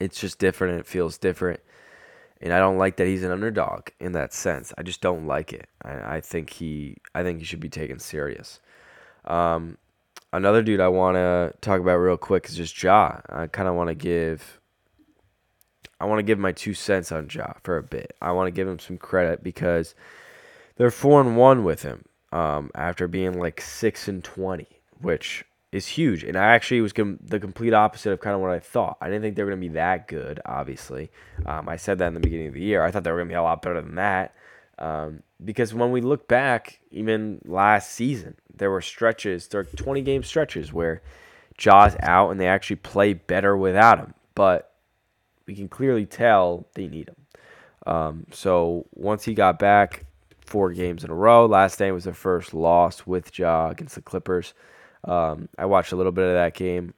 it's 0.00 0.18
just 0.18 0.38
different 0.38 0.80
it 0.80 0.86
feels 0.86 1.18
different. 1.18 1.60
And 2.40 2.52
I 2.52 2.58
don't 2.58 2.78
like 2.78 2.96
that 2.96 3.06
he's 3.06 3.22
an 3.22 3.30
underdog 3.30 3.88
in 4.00 4.12
that 4.12 4.32
sense. 4.32 4.72
I 4.76 4.82
just 4.82 5.00
don't 5.02 5.26
like 5.26 5.52
it. 5.52 5.68
I, 5.82 6.16
I 6.16 6.20
think 6.20 6.50
he, 6.50 6.96
I 7.14 7.22
think 7.22 7.38
he 7.38 7.44
should 7.44 7.60
be 7.60 7.68
taken 7.68 7.98
serious. 7.98 8.60
Um, 9.26 9.76
another 10.32 10.62
dude 10.62 10.80
I 10.80 10.88
want 10.88 11.16
to 11.16 11.54
talk 11.60 11.80
about 11.80 11.96
real 11.96 12.16
quick 12.16 12.46
is 12.48 12.56
just 12.56 12.82
Ja. 12.82 13.20
I 13.28 13.46
kind 13.46 13.68
of 13.68 13.74
want 13.74 13.88
to 13.88 13.94
give 13.94 14.60
I 16.04 16.06
want 16.06 16.18
to 16.18 16.22
give 16.22 16.38
my 16.38 16.52
two 16.52 16.74
cents 16.74 17.10
on 17.12 17.30
Ja 17.32 17.54
for 17.62 17.78
a 17.78 17.82
bit. 17.82 18.14
I 18.20 18.32
want 18.32 18.48
to 18.48 18.50
give 18.50 18.68
him 18.68 18.78
some 18.78 18.98
credit 18.98 19.42
because 19.42 19.94
they're 20.76 20.90
four 20.90 21.18
and 21.18 21.34
one 21.34 21.64
with 21.64 21.80
him 21.80 22.04
um, 22.30 22.70
after 22.74 23.08
being 23.08 23.40
like 23.40 23.58
six 23.62 24.06
and 24.06 24.22
twenty, 24.22 24.68
which 25.00 25.46
is 25.72 25.86
huge. 25.86 26.22
And 26.22 26.36
I 26.36 26.52
actually 26.52 26.82
was 26.82 26.92
com- 26.92 27.20
the 27.24 27.40
complete 27.40 27.72
opposite 27.72 28.12
of 28.12 28.20
kind 28.20 28.34
of 28.34 28.42
what 28.42 28.50
I 28.50 28.58
thought. 28.58 28.98
I 29.00 29.06
didn't 29.06 29.22
think 29.22 29.34
they 29.34 29.44
were 29.44 29.50
going 29.52 29.62
to 29.62 29.68
be 29.68 29.74
that 29.76 30.06
good. 30.06 30.40
Obviously, 30.44 31.10
um, 31.46 31.70
I 31.70 31.76
said 31.76 31.96
that 32.00 32.08
in 32.08 32.14
the 32.14 32.20
beginning 32.20 32.48
of 32.48 32.54
the 32.54 32.60
year. 32.60 32.82
I 32.82 32.90
thought 32.90 33.02
they 33.02 33.10
were 33.10 33.16
going 33.16 33.28
to 33.28 33.32
be 33.32 33.36
a 33.36 33.42
lot 33.42 33.62
better 33.62 33.80
than 33.80 33.94
that. 33.94 34.34
Um, 34.78 35.22
because 35.42 35.72
when 35.72 35.90
we 35.90 36.02
look 36.02 36.28
back, 36.28 36.80
even 36.90 37.40
last 37.46 37.92
season, 37.92 38.36
there 38.54 38.70
were 38.70 38.82
stretches, 38.82 39.48
there 39.48 39.62
were 39.62 39.76
20 39.76 40.02
game 40.02 40.22
stretches 40.22 40.70
where 40.70 41.00
Ja's 41.56 41.96
out 42.00 42.28
and 42.28 42.38
they 42.38 42.46
actually 42.46 42.76
play 42.76 43.14
better 43.14 43.56
without 43.56 43.98
him. 43.98 44.12
But 44.34 44.73
we 45.46 45.54
can 45.54 45.68
clearly 45.68 46.06
tell 46.06 46.66
they 46.74 46.88
need 46.88 47.08
him. 47.08 47.16
Um, 47.86 48.26
so 48.32 48.86
once 48.94 49.24
he 49.24 49.34
got 49.34 49.58
back, 49.58 50.06
four 50.40 50.72
games 50.72 51.04
in 51.04 51.10
a 51.10 51.14
row. 51.14 51.46
Last 51.46 51.78
day 51.78 51.90
was 51.92 52.04
their 52.04 52.14
first 52.14 52.54
loss 52.54 53.06
with 53.06 53.38
Ja 53.38 53.70
against 53.70 53.94
the 53.94 54.02
Clippers. 54.02 54.54
Um, 55.04 55.48
I 55.58 55.66
watched 55.66 55.92
a 55.92 55.96
little 55.96 56.12
bit 56.12 56.26
of 56.26 56.34
that 56.34 56.54
game. 56.54 56.94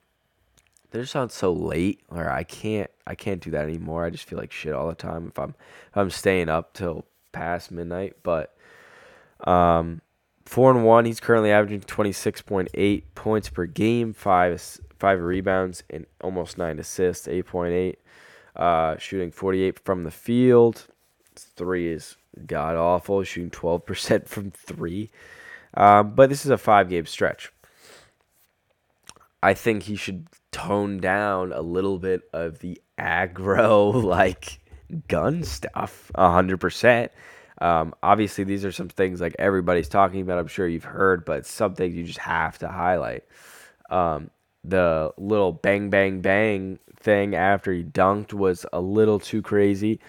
They 0.90 1.00
just 1.00 1.12
sound 1.12 1.32
so 1.32 1.52
late, 1.52 2.00
or 2.08 2.30
I 2.30 2.44
can't, 2.44 2.90
I 3.06 3.14
can't 3.14 3.40
do 3.40 3.50
that 3.50 3.64
anymore. 3.64 4.04
I 4.04 4.10
just 4.10 4.28
feel 4.28 4.38
like 4.38 4.52
shit 4.52 4.72
all 4.72 4.88
the 4.88 4.94
time 4.94 5.28
if 5.28 5.38
I'm, 5.38 5.54
if 5.90 5.96
I'm 5.96 6.10
staying 6.10 6.48
up 6.48 6.72
till 6.74 7.04
past 7.32 7.70
midnight. 7.70 8.16
But, 8.22 8.56
um, 9.44 10.00
four 10.44 10.70
and 10.70 10.84
one. 10.84 11.04
He's 11.04 11.20
currently 11.20 11.50
averaging 11.50 11.80
twenty 11.80 12.12
six 12.12 12.40
point 12.40 12.68
eight 12.74 13.14
points 13.14 13.48
per 13.48 13.66
game, 13.66 14.14
five 14.14 14.62
five 14.98 15.20
rebounds, 15.20 15.82
and 15.90 16.06
almost 16.20 16.56
nine 16.56 16.78
assists, 16.78 17.28
eight 17.28 17.46
point 17.46 17.74
eight. 17.74 17.98
Uh, 18.56 18.96
shooting 18.98 19.30
48 19.30 19.78
from 19.78 20.04
the 20.04 20.10
field. 20.10 20.86
Three 21.34 21.92
is 21.92 22.16
god 22.46 22.76
awful. 22.76 23.22
Shooting 23.22 23.50
12% 23.50 24.28
from 24.28 24.50
three. 24.50 25.10
Um, 25.74 26.14
but 26.14 26.30
this 26.30 26.44
is 26.44 26.50
a 26.50 26.58
five 26.58 26.88
game 26.88 27.06
stretch. 27.06 27.52
I 29.42 29.54
think 29.54 29.84
he 29.84 29.96
should 29.96 30.26
tone 30.50 30.98
down 30.98 31.52
a 31.52 31.60
little 31.60 31.98
bit 31.98 32.22
of 32.32 32.60
the 32.60 32.80
aggro, 32.98 34.02
like 34.02 34.60
gun 35.08 35.44
stuff, 35.44 36.10
100%. 36.16 37.10
Um, 37.58 37.94
obviously, 38.02 38.44
these 38.44 38.64
are 38.64 38.72
some 38.72 38.88
things 38.88 39.20
like 39.20 39.36
everybody's 39.38 39.88
talking 39.88 40.20
about. 40.20 40.38
I'm 40.38 40.46
sure 40.46 40.66
you've 40.66 40.84
heard, 40.84 41.24
but 41.24 41.46
some 41.46 41.74
things 41.74 41.94
you 41.94 42.04
just 42.04 42.18
have 42.18 42.58
to 42.58 42.68
highlight. 42.68 43.24
Um, 43.90 44.30
the 44.64 45.12
little 45.16 45.52
bang, 45.52 45.90
bang, 45.90 46.20
bang 46.20 46.78
thing 47.06 47.36
after 47.36 47.72
he 47.72 47.84
dunked 47.84 48.32
was 48.32 48.66
a 48.72 48.80
little 48.80 49.20
too 49.20 49.40
crazy. 49.40 50.00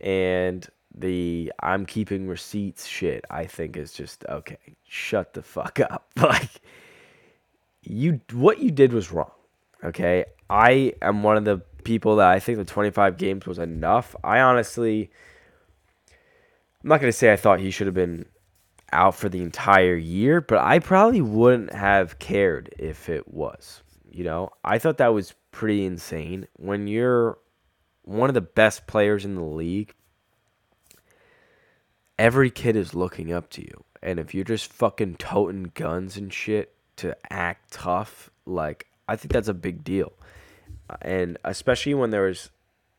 And 0.00 0.66
the 0.94 1.52
I'm 1.60 1.84
keeping 1.86 2.26
receipts 2.26 2.86
shit, 2.86 3.24
I 3.30 3.44
think 3.44 3.76
is 3.76 3.92
just 3.92 4.24
okay. 4.28 4.76
Shut 4.84 5.34
the 5.34 5.42
fuck 5.42 5.78
up. 5.90 6.10
Like 6.16 6.50
you 7.82 8.20
what 8.32 8.58
you 8.58 8.70
did 8.70 8.92
was 8.92 9.12
wrong. 9.12 9.30
Okay? 9.84 10.24
I 10.50 10.94
am 11.02 11.22
one 11.22 11.36
of 11.36 11.44
the 11.44 11.58
people 11.84 12.16
that 12.16 12.28
I 12.28 12.40
think 12.40 12.58
the 12.58 12.64
25 12.64 13.18
games 13.18 13.46
was 13.46 13.58
enough. 13.58 14.16
I 14.24 14.40
honestly 14.40 15.10
I'm 16.82 16.88
not 16.88 17.00
going 17.00 17.12
to 17.12 17.16
say 17.18 17.32
I 17.32 17.36
thought 17.36 17.60
he 17.60 17.70
should 17.70 17.86
have 17.86 17.94
been 17.94 18.24
out 18.92 19.14
for 19.14 19.28
the 19.28 19.42
entire 19.42 19.96
year, 19.96 20.40
but 20.40 20.58
I 20.58 20.78
probably 20.78 21.20
wouldn't 21.20 21.72
have 21.74 22.18
cared 22.18 22.74
if 22.78 23.08
it 23.08 23.28
was. 23.28 23.82
You 24.10 24.24
know, 24.24 24.50
I 24.64 24.78
thought 24.78 24.98
that 24.98 25.12
was 25.12 25.34
pretty 25.52 25.84
insane. 25.84 26.46
When 26.56 26.86
you're 26.86 27.38
one 28.02 28.30
of 28.30 28.34
the 28.34 28.40
best 28.40 28.86
players 28.86 29.24
in 29.24 29.34
the 29.34 29.42
league, 29.42 29.94
every 32.18 32.50
kid 32.50 32.74
is 32.74 32.94
looking 32.94 33.32
up 33.32 33.50
to 33.50 33.62
you. 33.62 33.84
And 34.02 34.18
if 34.18 34.34
you're 34.34 34.44
just 34.44 34.72
fucking 34.72 35.16
toting 35.16 35.72
guns 35.74 36.16
and 36.16 36.32
shit 36.32 36.74
to 36.96 37.16
act 37.30 37.72
tough, 37.72 38.30
like, 38.46 38.86
I 39.08 39.16
think 39.16 39.32
that's 39.32 39.48
a 39.48 39.54
big 39.54 39.84
deal. 39.84 40.12
And 41.02 41.36
especially 41.44 41.94
when 41.94 42.10
there's 42.10 42.50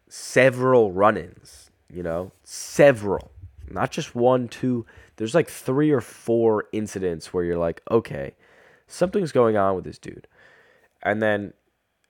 several 0.09 0.91
run 0.91 1.17
ins, 1.17 1.71
you 1.91 2.03
know, 2.03 2.31
several, 2.43 3.31
not 3.69 3.91
just 3.91 4.15
one, 4.15 4.47
two. 4.47 4.85
There's 5.15 5.35
like 5.35 5.49
three 5.49 5.91
or 5.91 6.01
four 6.01 6.65
incidents 6.71 7.33
where 7.33 7.43
you're 7.43 7.57
like, 7.57 7.81
okay, 7.89 8.35
something's 8.87 9.31
going 9.31 9.57
on 9.57 9.75
with 9.75 9.85
this 9.85 9.97
dude. 9.97 10.27
And 11.01 11.22
then, 11.22 11.53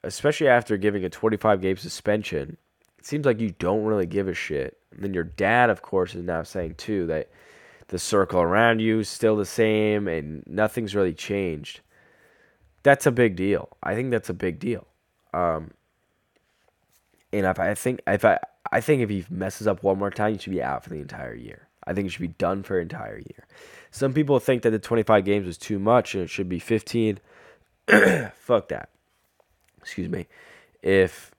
especially 0.03 0.48
after 0.48 0.77
giving 0.77 1.03
a 1.03 1.10
25 1.10 1.62
game 1.62 1.77
suspension, 1.77 2.58
it 2.98 3.05
seems 3.05 3.25
like 3.25 3.39
you 3.39 3.51
don't 3.60 3.84
really 3.84 4.05
give 4.05 4.27
a 4.27 4.34
shit. 4.34 4.77
And 4.91 5.03
then 5.03 5.13
your 5.13 5.24
dad, 5.24 5.69
of 5.69 5.81
course, 5.81 6.15
is 6.15 6.24
now 6.24 6.43
saying 6.43 6.75
too 6.75 7.05
that 7.08 7.29
the 7.89 8.00
circle 8.00 8.41
around 8.41 8.79
you 8.79 9.00
is 9.00 9.10
still 9.10 9.36
the 9.36 9.46
same 9.46 10.08
and 10.08 10.43
nothing's 10.48 10.96
really 10.96 11.13
changed. 11.13 11.81
That's 12.84 13.05
a 13.05 13.12
big 13.12 13.36
deal. 13.36 13.69
I 13.84 13.96
think 13.96 14.12
that's 14.12 14.29
a 14.29 14.34
big 14.34 14.60
deal. 14.60 14.88
Um, 15.34 15.72
and 17.31 17.46
if 17.46 17.60
I 17.60 17.74
think 17.75 18.01
if 18.08 18.25
I 18.25 18.39
I 18.72 18.81
think 18.81 19.01
if 19.01 19.10
he 19.10 19.25
messes 19.29 19.67
up 19.67 19.84
one 19.84 20.00
more 20.00 20.12
time, 20.12 20.34
he 20.34 20.39
should 20.39 20.53
be 20.53 20.63
out 20.63 20.84
for 20.84 20.89
the 20.89 21.00
entire 21.00 21.36
year. 21.36 21.67
I 21.86 21.93
think 21.93 22.08
it 22.08 22.12
should 22.12 22.22
be 22.22 22.27
done 22.27 22.63
for 22.63 22.77
an 22.77 22.84
entire 22.84 23.17
year. 23.17 23.48
Some 23.91 24.13
people 24.13 24.39
think 24.39 24.62
that 24.62 24.69
the 24.69 24.79
25 24.79 25.25
games 25.25 25.48
was 25.48 25.58
too 25.58 25.79
much 25.79 26.13
and 26.13 26.24
it 26.24 26.29
should 26.29 26.50
be 26.50 26.60
15. 26.60 27.19
Fuck 28.36 28.69
that. 28.69 28.89
Excuse 29.79 30.10
me. 30.10 30.27
If 30.81 31.31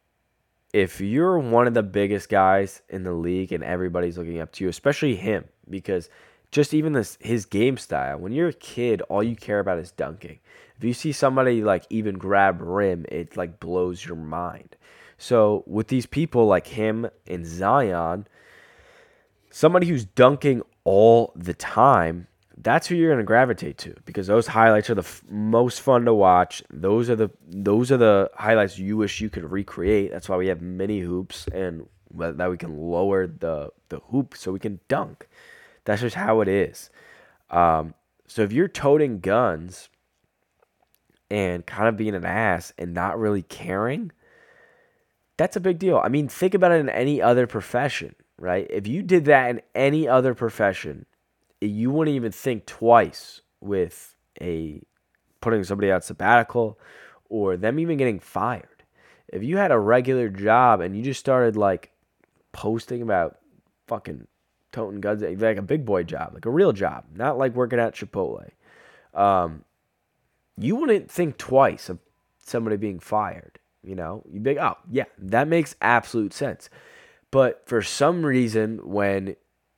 if 0.73 1.01
you're 1.01 1.39
one 1.39 1.67
of 1.67 1.75
the 1.75 1.83
biggest 1.83 2.29
guys 2.29 2.83
in 2.89 3.03
the 3.03 3.13
league 3.13 3.53
and 3.53 3.65
everybody's 3.65 4.17
looking 4.17 4.41
up 4.41 4.53
to 4.53 4.65
you, 4.65 4.71
especially 4.71 5.17
him, 5.17 5.45
because 5.69 6.09
just 6.51 6.75
even 6.75 6.93
this 6.93 7.19
his 7.21 7.47
game 7.47 7.77
style, 7.77 8.19
when 8.19 8.33
you're 8.33 8.49
a 8.49 8.53
kid, 8.53 9.03
all 9.03 9.23
you 9.23 9.37
care 9.37 9.61
about 9.61 9.79
is 9.79 9.93
dunking. 9.93 10.39
If 10.77 10.85
you 10.85 10.95
see 10.95 11.13
somebody 11.13 11.63
like 11.63 11.85
even 11.91 12.19
grab 12.19 12.61
rim, 12.61 13.05
it 13.09 13.37
like 13.37 13.61
blows 13.61 14.05
your 14.05 14.17
mind. 14.17 14.77
So 15.19 15.63
with 15.67 15.89
these 15.89 16.07
people 16.07 16.47
like 16.47 16.67
him 16.67 17.09
and 17.27 17.47
Zion, 17.47 18.27
somebody 19.51 19.87
who's 19.87 20.07
dunking 20.07 20.63
all 20.85 21.33
the 21.37 21.55
time, 21.55 22.27
that's 22.63 22.87
who 22.87 22.95
you're 22.95 23.11
going 23.11 23.19
to 23.19 23.25
gravitate 23.25 23.79
to 23.79 23.95
because 24.05 24.27
those 24.27 24.47
highlights 24.47 24.91
are 24.91 24.95
the 24.95 25.03
f- 25.03 25.23
most 25.31 25.81
fun 25.81 26.05
to 26.05 26.15
watch. 26.15 26.63
Those 26.71 27.09
are 27.09 27.17
the 27.17 27.31
those 27.49 27.91
are 27.93 27.97
the 27.97 28.31
highlights 28.35 28.79
you 28.79 28.97
wish 28.97 29.21
you 29.21 29.31
could 29.31 29.51
recreate. 29.51 30.11
That's 30.11 30.29
why 30.29 30.37
we 30.37 30.49
have 30.49 30.61
mini 30.61 31.01
hoops 31.01 31.47
and 31.53 31.87
that 32.13 32.51
we 32.51 32.57
can 32.57 32.77
lower 32.77 33.27
the 33.27 33.71
the 33.89 34.01
hoop 34.11 34.35
so 34.37 34.53
we 34.53 34.59
can 34.59 34.81
dunk. 34.89 35.29
That's 35.85 36.03
just 36.03 36.17
how 36.17 36.41
it 36.41 36.49
is. 36.49 36.91
Um, 37.51 37.95
so 38.27 38.43
if 38.43 38.53
you're 38.53 38.69
toting 38.69 39.21
guns 39.21 39.89
and 41.31 41.65
kind 41.65 41.89
of 41.89 41.97
being 41.97 42.15
an 42.15 42.25
ass 42.25 42.73
and 42.79 42.93
not 42.93 43.19
really 43.19 43.43
caring, 43.43 44.13
that's 45.37 45.57
a 45.57 45.61
big 45.61 45.79
deal. 45.79 45.99
I 45.99 46.09
mean, 46.09 46.29
think 46.29 46.55
about 46.55 46.73
it 46.73 46.81
in 46.81 46.89
any 46.91 47.23
other 47.23 47.47
profession, 47.47 48.15
right? 48.39 48.67
If 48.69 48.87
you 48.87 49.03
did 49.03 49.25
that 49.27 49.51
in 49.51 49.63
any 49.75 50.07
other 50.07 50.35
profession, 50.35 51.07
you 51.61 51.91
wouldn't 51.91 52.17
even 52.17 52.33
think 52.33 52.67
twice 52.67 53.41
with 53.61 54.15
a 54.41 54.83
putting 55.41 55.65
somebody 55.65 55.91
out 55.91 56.05
sabbatical 56.05 56.79
or 57.29 57.57
them 57.57 57.79
even 57.79 57.97
getting 57.97 58.19
fired. 58.19 58.67
If 59.29 59.43
you 59.43 59.57
had 59.57 59.71
a 59.71 59.79
regular 59.79 60.29
job 60.29 60.81
and 60.81 60.97
you 60.97 61.03
just 61.03 61.21
started 61.21 61.57
like 61.57 61.93
posting 62.53 63.03
about 63.03 63.39
fucking 63.87 64.27
toting 64.73 65.01
guns, 65.01 65.23
like 65.23 65.57
a 65.57 65.63
big 65.63 65.85
boy 65.85 66.03
job, 66.03 66.33
like 66.35 66.47
a 66.47 66.51
real 66.51 66.73
job, 66.73 67.05
not 67.15 67.39
like 67.39 67.55
working 67.55 67.79
at 67.79 67.95
Chipotle, 67.95 68.51
um, 69.15 69.65
you 70.59 70.77
wouldn't 70.77 71.11
think 71.11 71.39
twice 71.39 71.89
of 71.89 71.99
somebody 72.45 72.77
being 72.77 72.99
fired. 72.99 73.59
You 73.83 73.95
know, 73.95 74.25
you 74.31 74.41
big, 74.41 74.59
oh, 74.59 74.77
yeah, 74.91 75.05
that 75.19 75.49
makes 75.49 75.75
absolute 75.81 76.35
sense. 76.35 76.69
But 77.31 77.63
for 77.67 77.81
some 77.83 78.27
reason, 78.27 78.81
when 78.83 79.37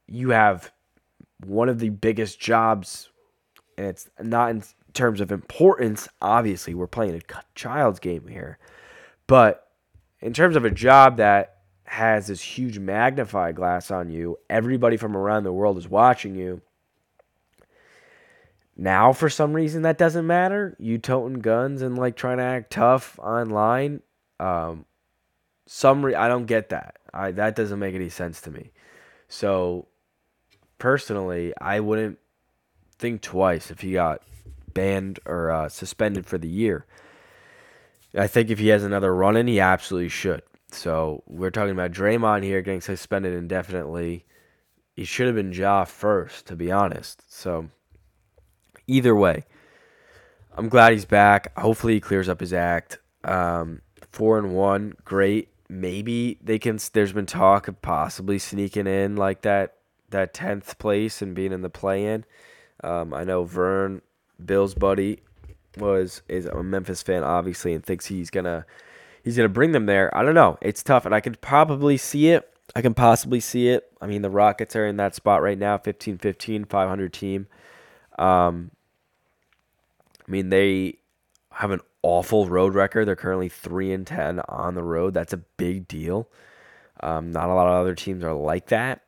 you 0.08 0.30
have 0.30 0.72
one 1.44 1.68
of 1.68 1.78
the 1.78 1.90
biggest 1.90 2.40
jobs, 2.40 3.10
and 3.76 3.86
it's 3.86 4.08
not 4.20 4.50
in 4.50 4.62
terms 4.94 5.20
of 5.20 5.32
importance, 5.32 6.08
obviously, 6.20 6.74
we're 6.74 6.86
playing 6.86 7.14
a 7.16 7.42
child's 7.54 8.00
game 8.00 8.26
here, 8.28 8.58
but 9.26 9.68
in 10.20 10.32
terms 10.32 10.56
of 10.56 10.64
a 10.64 10.70
job 10.70 11.16
that 11.16 11.56
has 11.84 12.28
this 12.28 12.40
huge 12.40 12.78
magnify 12.78 13.52
glass 13.52 13.90
on 13.90 14.08
you, 14.08 14.38
everybody 14.48 14.96
from 14.96 15.16
around 15.16 15.44
the 15.44 15.52
world 15.52 15.76
is 15.76 15.88
watching 15.88 16.34
you. 16.34 16.62
Now, 18.76 19.12
for 19.12 19.28
some 19.28 19.52
reason, 19.52 19.82
that 19.82 19.98
doesn't 19.98 20.26
matter. 20.26 20.74
You 20.78 20.96
toting 20.98 21.40
guns 21.40 21.82
and 21.82 21.98
like 21.98 22.16
trying 22.16 22.38
to 22.38 22.44
act 22.44 22.72
tough 22.72 23.18
online. 23.18 24.00
Um, 24.40 24.86
some 25.66 26.04
re- 26.04 26.14
I 26.14 26.28
don't 26.28 26.46
get 26.46 26.70
that. 26.70 26.96
I 27.12 27.32
that 27.32 27.54
doesn't 27.54 27.78
make 27.78 27.94
any 27.94 28.08
sense 28.08 28.40
to 28.42 28.50
me. 28.50 28.72
So, 29.28 29.88
personally, 30.82 31.52
I 31.60 31.78
wouldn't 31.78 32.18
think 32.98 33.22
twice 33.22 33.70
if 33.70 33.82
he 33.82 33.92
got 33.92 34.20
banned 34.74 35.20
or 35.24 35.48
uh, 35.48 35.68
suspended 35.68 36.26
for 36.26 36.38
the 36.38 36.48
year. 36.48 36.86
I 38.18 38.26
think 38.26 38.50
if 38.50 38.58
he 38.58 38.66
has 38.68 38.82
another 38.82 39.14
run 39.14 39.36
in, 39.36 39.46
he 39.46 39.60
absolutely 39.60 40.08
should. 40.08 40.42
So 40.72 41.22
we're 41.28 41.52
talking 41.52 41.70
about 41.70 41.92
Draymond 41.92 42.42
here 42.42 42.62
getting 42.62 42.80
suspended 42.80 43.32
indefinitely. 43.32 44.24
He 44.96 45.04
should 45.04 45.26
have 45.26 45.36
been 45.36 45.52
Ja 45.52 45.84
first, 45.84 46.46
to 46.46 46.56
be 46.56 46.72
honest. 46.72 47.22
So 47.32 47.68
either 48.88 49.14
way, 49.14 49.44
I'm 50.56 50.68
glad 50.68 50.94
he's 50.94 51.04
back. 51.04 51.56
Hopefully, 51.56 51.94
he 51.94 52.00
clears 52.00 52.28
up 52.28 52.40
his 52.40 52.52
act. 52.52 52.98
Um, 53.22 53.82
four 54.10 54.36
and 54.36 54.52
one, 54.52 54.94
great. 55.04 55.48
Maybe 55.68 56.40
they 56.42 56.58
can. 56.58 56.80
There's 56.92 57.12
been 57.12 57.26
talk 57.26 57.68
of 57.68 57.80
possibly 57.82 58.40
sneaking 58.40 58.88
in 58.88 59.14
like 59.14 59.42
that 59.42 59.76
that 60.12 60.32
tenth 60.34 60.78
place 60.78 61.20
and 61.20 61.34
being 61.34 61.52
in 61.52 61.62
the 61.62 61.70
play-in. 61.70 62.24
Um, 62.82 63.12
I 63.12 63.24
know 63.24 63.44
Vern, 63.44 64.02
Bill's 64.44 64.74
buddy, 64.74 65.20
was 65.76 66.22
is 66.28 66.46
a 66.46 66.62
Memphis 66.62 67.02
fan, 67.02 67.22
obviously, 67.22 67.72
and 67.74 67.84
thinks 67.84 68.06
he's 68.06 68.30
gonna 68.30 68.66
he's 69.22 69.36
gonna 69.36 69.48
bring 69.48 69.72
them 69.72 69.86
there. 69.86 70.16
I 70.16 70.22
don't 70.22 70.34
know. 70.34 70.58
It's 70.60 70.82
tough, 70.82 71.06
and 71.06 71.14
I 71.14 71.20
could 71.20 71.40
probably 71.40 71.96
see 71.96 72.28
it. 72.28 72.48
I 72.74 72.82
can 72.82 72.94
possibly 72.94 73.40
see 73.40 73.68
it. 73.68 73.90
I 74.00 74.06
mean, 74.06 74.22
the 74.22 74.30
Rockets 74.30 74.76
are 74.76 74.86
in 74.86 74.96
that 74.96 75.14
spot 75.14 75.42
right 75.42 75.58
now, 75.58 75.76
15-15, 75.76 76.68
500 76.68 77.12
team. 77.12 77.46
Um, 78.18 78.70
I 80.26 80.30
mean, 80.30 80.48
they 80.48 80.98
have 81.50 81.70
an 81.70 81.80
awful 82.02 82.46
road 82.46 82.74
record. 82.74 83.06
They're 83.06 83.16
currently 83.16 83.48
three 83.48 83.92
and 83.92 84.06
ten 84.06 84.40
on 84.48 84.74
the 84.74 84.82
road. 84.82 85.14
That's 85.14 85.32
a 85.32 85.38
big 85.38 85.86
deal. 85.86 86.28
Um, 87.00 87.32
not 87.32 87.48
a 87.48 87.54
lot 87.54 87.66
of 87.66 87.74
other 87.74 87.94
teams 87.94 88.24
are 88.24 88.32
like 88.32 88.68
that. 88.68 89.02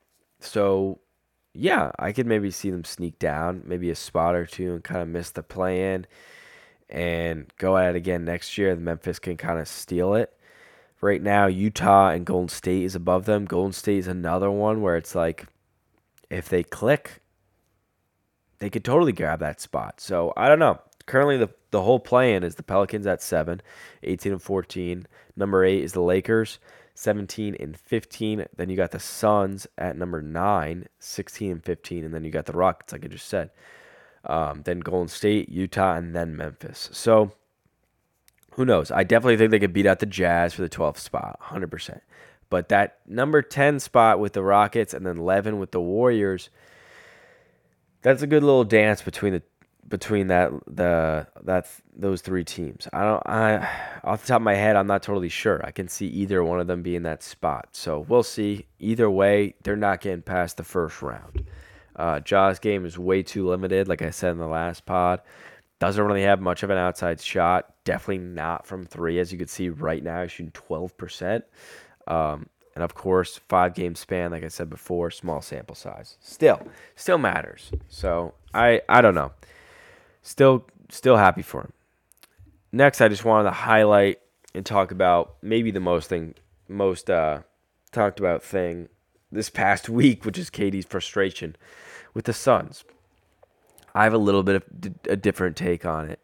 So, 0.45 1.01
yeah, 1.53 1.93
I 1.99 2.13
could 2.13 2.27
maybe 2.27 2.51
see 2.51 2.71
them 2.71 2.85
sneak 2.85 3.19
down, 3.19 3.63
maybe 3.65 3.91
a 3.91 3.95
spot 3.95 4.35
or 4.35 4.47
two, 4.47 4.75
and 4.75 4.85
kind 4.85 5.01
of 5.01 5.09
miss 5.09 5.31
the 5.31 5.43
play 5.43 5.95
in, 5.95 6.07
and 6.89 7.47
go 7.59 7.77
at 7.77 7.95
it 7.95 7.97
again 7.97 8.25
next 8.25 8.59
year. 8.59 8.75
The 8.75 8.81
Memphis 8.81 9.19
can 9.19 9.37
kind 9.37 9.59
of 9.59 9.69
steal 9.69 10.15
it. 10.15 10.33
Right 11.01 11.23
now, 11.23 11.47
Utah 11.47 12.11
and 12.11 12.25
Golden 12.25 12.49
State 12.49 12.85
is 12.85 12.95
above 12.95 13.27
them. 13.27 13.45
Golden 13.45 13.73
State 13.73 13.99
is 13.99 14.07
another 14.07 14.51
one 14.51 14.81
where 14.81 14.97
it's 14.97 15.15
like, 15.15 15.47
if 16.31 16.49
they 16.49 16.63
click, 16.63 17.21
they 18.59 18.71
could 18.71 18.85
totally 18.85 19.13
grab 19.13 19.41
that 19.41 19.61
spot. 19.61 20.01
So 20.01 20.33
I 20.37 20.49
don't 20.49 20.59
know. 20.59 20.81
Currently, 21.07 21.37
the 21.37 21.51
the 21.71 21.83
whole 21.83 21.99
plan 21.99 22.45
is 22.45 22.55
the 22.55 22.63
Pelicans 22.63 23.05
at 23.05 23.21
7, 23.21 23.61
18 24.05 24.33
and 24.33 24.41
14. 24.41 25.07
Number 25.37 25.65
8 25.65 25.83
is 25.83 25.93
the 25.93 26.01
Lakers, 26.01 26.61
17 26.95 27.57
and 27.59 27.77
15. 27.77 28.47
Then 28.57 28.71
you 28.71 28.77
got 28.77 28.93
the 28.93 29.01
Suns 29.01 29.67
at 29.77 29.97
number 29.97 30.23
9, 30.23 30.87
16 30.99 31.51
and 31.51 31.65
15. 31.65 32.05
And 32.05 32.15
then 32.15 32.25
you 32.25 32.31
got 32.31 32.47
the 32.47 32.53
Rockets, 32.53 32.93
like 32.93 33.05
I 33.05 33.09
just 33.09 33.29
said. 33.29 33.51
Um, 34.25 34.63
then 34.65 34.81
Golden 34.81 35.09
State, 35.09 35.49
Utah, 35.49 35.97
and 35.97 36.15
then 36.15 36.37
Memphis. 36.37 36.89
So 36.93 37.33
who 38.53 38.65
knows? 38.65 38.91
I 38.91 39.03
definitely 39.03 39.37
think 39.37 39.51
they 39.51 39.59
could 39.59 39.73
beat 39.73 39.87
out 39.87 39.99
the 39.99 40.07
Jazz 40.07 40.55
for 40.55 40.63
the 40.63 40.69
12th 40.69 40.99
spot, 40.99 41.39
100%. 41.43 42.01
But 42.51 42.69
that 42.69 42.99
number 43.07 43.43
10 43.43 43.81
spot 43.81 44.21
with 44.21 44.33
the 44.33 44.43
Rockets 44.43 44.95
and 44.95 45.05
then 45.05 45.19
11 45.19 45.59
with 45.59 45.73
the 45.73 45.81
Warriors, 45.81 46.51
that's 48.03 48.23
a 48.23 48.27
good 48.27 48.45
little 48.45 48.65
dance 48.65 49.03
between 49.03 49.33
the 49.33 49.43
between 49.89 50.29
that 50.29 50.51
the 50.67 51.27
that 51.43 51.69
those 51.95 52.21
three 52.21 52.45
teams. 52.45 52.89
I 52.93 53.05
don't 53.05 53.23
I 53.27 53.69
off 54.03 54.23
the 54.23 54.29
top 54.29 54.41
of 54.41 54.43
my 54.43 54.55
head 54.55 54.77
I'm 54.77 54.87
not 54.87 55.03
totally 55.03 55.29
sure. 55.29 55.65
I 55.65 55.71
can 55.71 55.89
see 55.89 56.07
either 56.07 56.43
one 56.43 56.61
of 56.61 56.67
them 56.67 56.83
be 56.83 56.97
in 56.97 57.03
that 57.05 57.23
spot. 57.23 57.69
So 57.73 58.01
we'll 58.09 58.23
see. 58.23 58.67
Either 58.79 59.11
way, 59.11 59.55
they're 59.63 59.77
not 59.77 60.01
getting 60.01 60.23
past 60.23 60.57
the 60.57 60.65
first 60.65 61.03
round. 61.03 61.45
Uh, 61.97 62.21
Ja's 62.21 62.59
game 62.59 62.85
is 62.85 62.99
way 62.99 63.23
too 63.23 63.49
limited, 63.49 63.89
like 63.89 64.03
I 64.03 64.11
said 64.11 64.33
in 64.33 64.39
the 64.39 64.47
last 64.47 64.85
pod. 64.85 65.21
Doesn't 65.79 66.05
really 66.05 66.23
have 66.23 66.41
much 66.41 66.63
of 66.63 66.71
an 66.71 66.79
outside 66.79 67.21
shot. 67.21 67.75
Definitely 67.85 68.19
not 68.19 68.67
from 68.67 68.87
three, 68.87 69.19
as 69.19 69.33
you 69.33 69.39
can 69.39 69.49
see 69.49 69.69
right 69.69 70.03
now. 70.03 70.27
Shooting 70.27 70.53
12%. 70.53 71.43
Um, 72.07 72.49
and 72.75 72.83
of 72.83 72.95
course, 72.95 73.39
five 73.49 73.75
game 73.75 73.95
span, 73.95 74.33
like 74.33 74.45
I 74.45 74.49
said 74.49 74.69
before, 74.69 75.11
small 75.11 75.41
sample 75.41 75.77
size. 75.77 76.17
Still, 76.21 76.61
still 76.97 77.19
matters. 77.19 77.71
So 77.89 78.35
I, 78.53 78.81
I 78.89 79.01
don't 79.01 79.15
know. 79.15 79.33
Still, 80.25 80.67
still 80.89 81.19
happy 81.19 81.43
for 81.43 81.61
him. 81.61 81.73
Next, 82.73 83.01
I 83.01 83.09
just 83.09 83.27
wanted 83.27 83.45
to 83.45 83.55
highlight 83.55 84.21
and 84.55 84.65
talk 84.65 84.91
about 84.91 85.37
maybe 85.43 85.71
the 85.71 85.81
most 85.81 86.09
thing, 86.09 86.35
most 86.67 87.11
uh, 87.11 87.41
talked 87.93 88.19
about 88.19 88.43
thing 88.43 88.89
this 89.31 89.51
past 89.51 89.89
week, 90.01 90.25
which 90.25 90.39
is 90.39 90.51
KD's 90.51 90.87
frustration 90.87 91.55
with 92.15 92.25
the 92.25 92.33
Suns. 92.33 92.85
I 93.95 94.05
have 94.05 94.15
a 94.15 94.19
little 94.19 94.43
bit 94.43 94.57
of 94.57 94.65
a 95.09 95.17
different 95.17 95.57
take 95.57 95.85
on 95.85 96.09
it, 96.09 96.21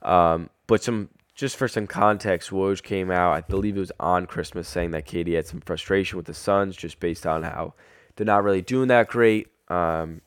um, 0.00 0.48
but 0.66 0.82
some 0.82 1.10
just 1.34 1.56
for 1.56 1.68
some 1.68 1.86
context, 1.86 2.50
Woj 2.50 2.82
came 2.82 3.10
out, 3.10 3.32
I 3.32 3.40
believe 3.40 3.76
it 3.76 3.80
was 3.80 3.92
on 3.98 4.26
Christmas, 4.26 4.68
saying 4.68 4.92
that 4.92 5.06
Katie 5.06 5.34
had 5.34 5.46
some 5.46 5.60
frustration 5.60 6.16
with 6.18 6.26
the 6.26 6.34
Suns 6.34 6.76
just 6.76 7.00
based 7.00 7.26
on 7.26 7.42
how 7.42 7.74
they're 8.14 8.26
not 8.26 8.44
really 8.44 8.62
doing 8.62 8.88
that 8.88 9.08
great. 9.08 9.48
Um, 9.68 10.20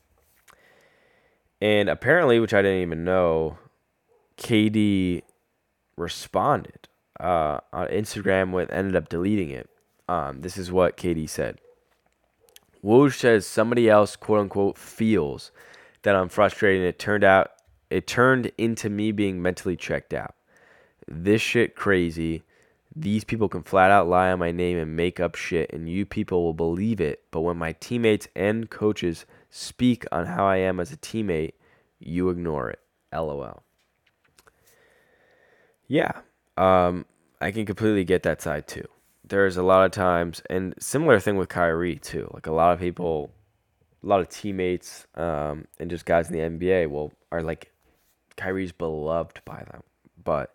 and 1.60 1.88
apparently, 1.88 2.40
which 2.40 2.54
I 2.54 2.62
didn't 2.62 2.82
even 2.82 3.04
know, 3.04 3.58
KD 4.38 5.22
responded 5.96 6.88
uh, 7.20 7.60
on 7.72 7.88
Instagram 7.88 8.52
with 8.52 8.70
ended 8.70 8.96
up 8.96 9.08
deleting 9.08 9.50
it. 9.50 9.68
Um, 10.08 10.40
this 10.40 10.56
is 10.56 10.70
what 10.70 10.96
KD 10.96 11.28
said. 11.28 11.58
Woj 12.84 13.14
says 13.14 13.46
somebody 13.46 13.88
else, 13.88 14.16
quote 14.16 14.40
unquote, 14.40 14.76
feels 14.76 15.52
that 16.02 16.14
I'm 16.14 16.28
frustrated. 16.28 16.82
And 16.82 16.88
it 16.88 16.98
turned 16.98 17.24
out, 17.24 17.52
it 17.88 18.06
turned 18.06 18.52
into 18.58 18.90
me 18.90 19.12
being 19.12 19.40
mentally 19.40 19.76
checked 19.76 20.12
out 20.12 20.34
this 21.06 21.42
shit 21.42 21.74
crazy. 21.74 22.42
These 22.96 23.24
people 23.24 23.48
can 23.48 23.62
flat 23.62 23.90
out 23.90 24.08
lie 24.08 24.30
on 24.30 24.38
my 24.38 24.52
name 24.52 24.78
and 24.78 24.96
make 24.96 25.18
up 25.18 25.34
shit, 25.34 25.72
and 25.72 25.88
you 25.88 26.06
people 26.06 26.42
will 26.44 26.54
believe 26.54 27.00
it. 27.00 27.22
But 27.30 27.40
when 27.40 27.56
my 27.56 27.72
teammates 27.72 28.28
and 28.36 28.70
coaches 28.70 29.26
speak 29.54 30.04
on 30.10 30.26
how 30.26 30.46
I 30.46 30.56
am 30.56 30.80
as 30.80 30.90
a 30.90 30.96
teammate, 30.96 31.52
you 32.00 32.28
ignore 32.28 32.70
it. 32.70 32.80
LOL. 33.12 33.62
Yeah, 35.86 36.10
um, 36.56 37.06
I 37.40 37.52
can 37.52 37.64
completely 37.64 38.02
get 38.02 38.24
that 38.24 38.42
side 38.42 38.66
too. 38.66 38.88
There's 39.24 39.56
a 39.56 39.62
lot 39.62 39.86
of 39.86 39.92
times, 39.92 40.42
and 40.50 40.74
similar 40.80 41.20
thing 41.20 41.36
with 41.36 41.48
Kyrie 41.48 41.96
too. 41.96 42.28
Like 42.34 42.48
a 42.48 42.52
lot 42.52 42.72
of 42.72 42.80
people, 42.80 43.30
a 44.02 44.06
lot 44.06 44.20
of 44.20 44.28
teammates, 44.28 45.06
um, 45.14 45.68
and 45.78 45.88
just 45.88 46.04
guys 46.04 46.28
in 46.28 46.32
the 46.32 46.66
NBA 46.66 46.90
will 46.90 47.12
are 47.30 47.42
like 47.42 47.70
Kyrie's 48.36 48.72
beloved 48.72 49.40
by 49.44 49.62
them, 49.70 49.84
but 50.22 50.52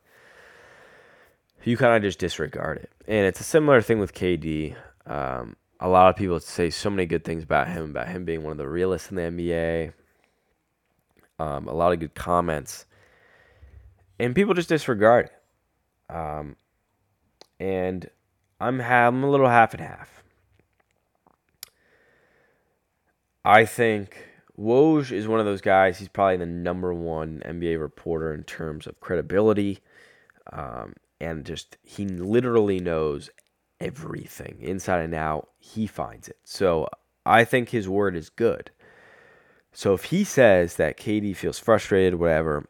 you 1.63 1.77
kind 1.77 1.95
of 1.95 2.01
just 2.01 2.19
disregard 2.19 2.79
it. 2.79 2.91
And 3.07 3.25
it's 3.25 3.39
a 3.39 3.45
similar 3.45 3.81
thing 3.81 3.99
with 3.99 4.13
KD. 4.13 4.75
Um, 5.05 5.55
a 5.79 5.87
lot 5.87 6.09
of 6.09 6.15
people 6.15 6.39
say 6.39 6.69
so 6.69 6.89
many 6.89 7.05
good 7.05 7.23
things 7.23 7.43
about 7.43 7.67
him, 7.67 7.91
about 7.91 8.07
him 8.07 8.25
being 8.25 8.43
one 8.43 8.51
of 8.51 8.57
the 8.57 8.67
realists 8.67 9.09
in 9.11 9.15
the 9.15 9.21
NBA. 9.21 9.93
Um, 11.39 11.67
a 11.67 11.73
lot 11.73 11.93
of 11.93 11.99
good 11.99 12.15
comments. 12.15 12.85
And 14.19 14.35
people 14.35 14.53
just 14.53 14.67
disregard 14.67 15.27
it. 15.27 16.13
Um, 16.13 16.57
and 17.59 18.09
I'm, 18.59 18.79
ha- 18.79 19.07
I'm 19.07 19.23
a 19.23 19.29
little 19.29 19.47
half 19.47 19.73
and 19.73 19.81
half. 19.81 20.23
I 23.45 23.63
think 23.63 24.27
Woj 24.59 25.13
is 25.13 25.27
one 25.27 25.39
of 25.39 25.45
those 25.45 25.61
guys. 25.61 25.97
He's 25.97 26.09
probably 26.09 26.37
the 26.37 26.45
number 26.45 26.93
one 26.93 27.41
NBA 27.45 27.79
reporter 27.79 28.33
in 28.33 28.43
terms 28.43 28.85
of 28.85 28.99
credibility. 28.99 29.79
Um, 30.51 30.93
and 31.21 31.45
just 31.45 31.77
he 31.83 32.05
literally 32.05 32.79
knows 32.81 33.29
everything 33.79 34.57
inside 34.61 35.01
and 35.01 35.13
out. 35.13 35.49
He 35.59 35.87
finds 35.87 36.27
it. 36.27 36.37
So 36.43 36.87
I 37.25 37.43
think 37.43 37.69
his 37.69 37.87
word 37.87 38.15
is 38.15 38.29
good. 38.29 38.71
So 39.71 39.93
if 39.93 40.05
he 40.05 40.23
says 40.23 40.75
that 40.75 40.97
KD 40.97 41.35
feels 41.35 41.59
frustrated, 41.59 42.15
whatever, 42.15 42.67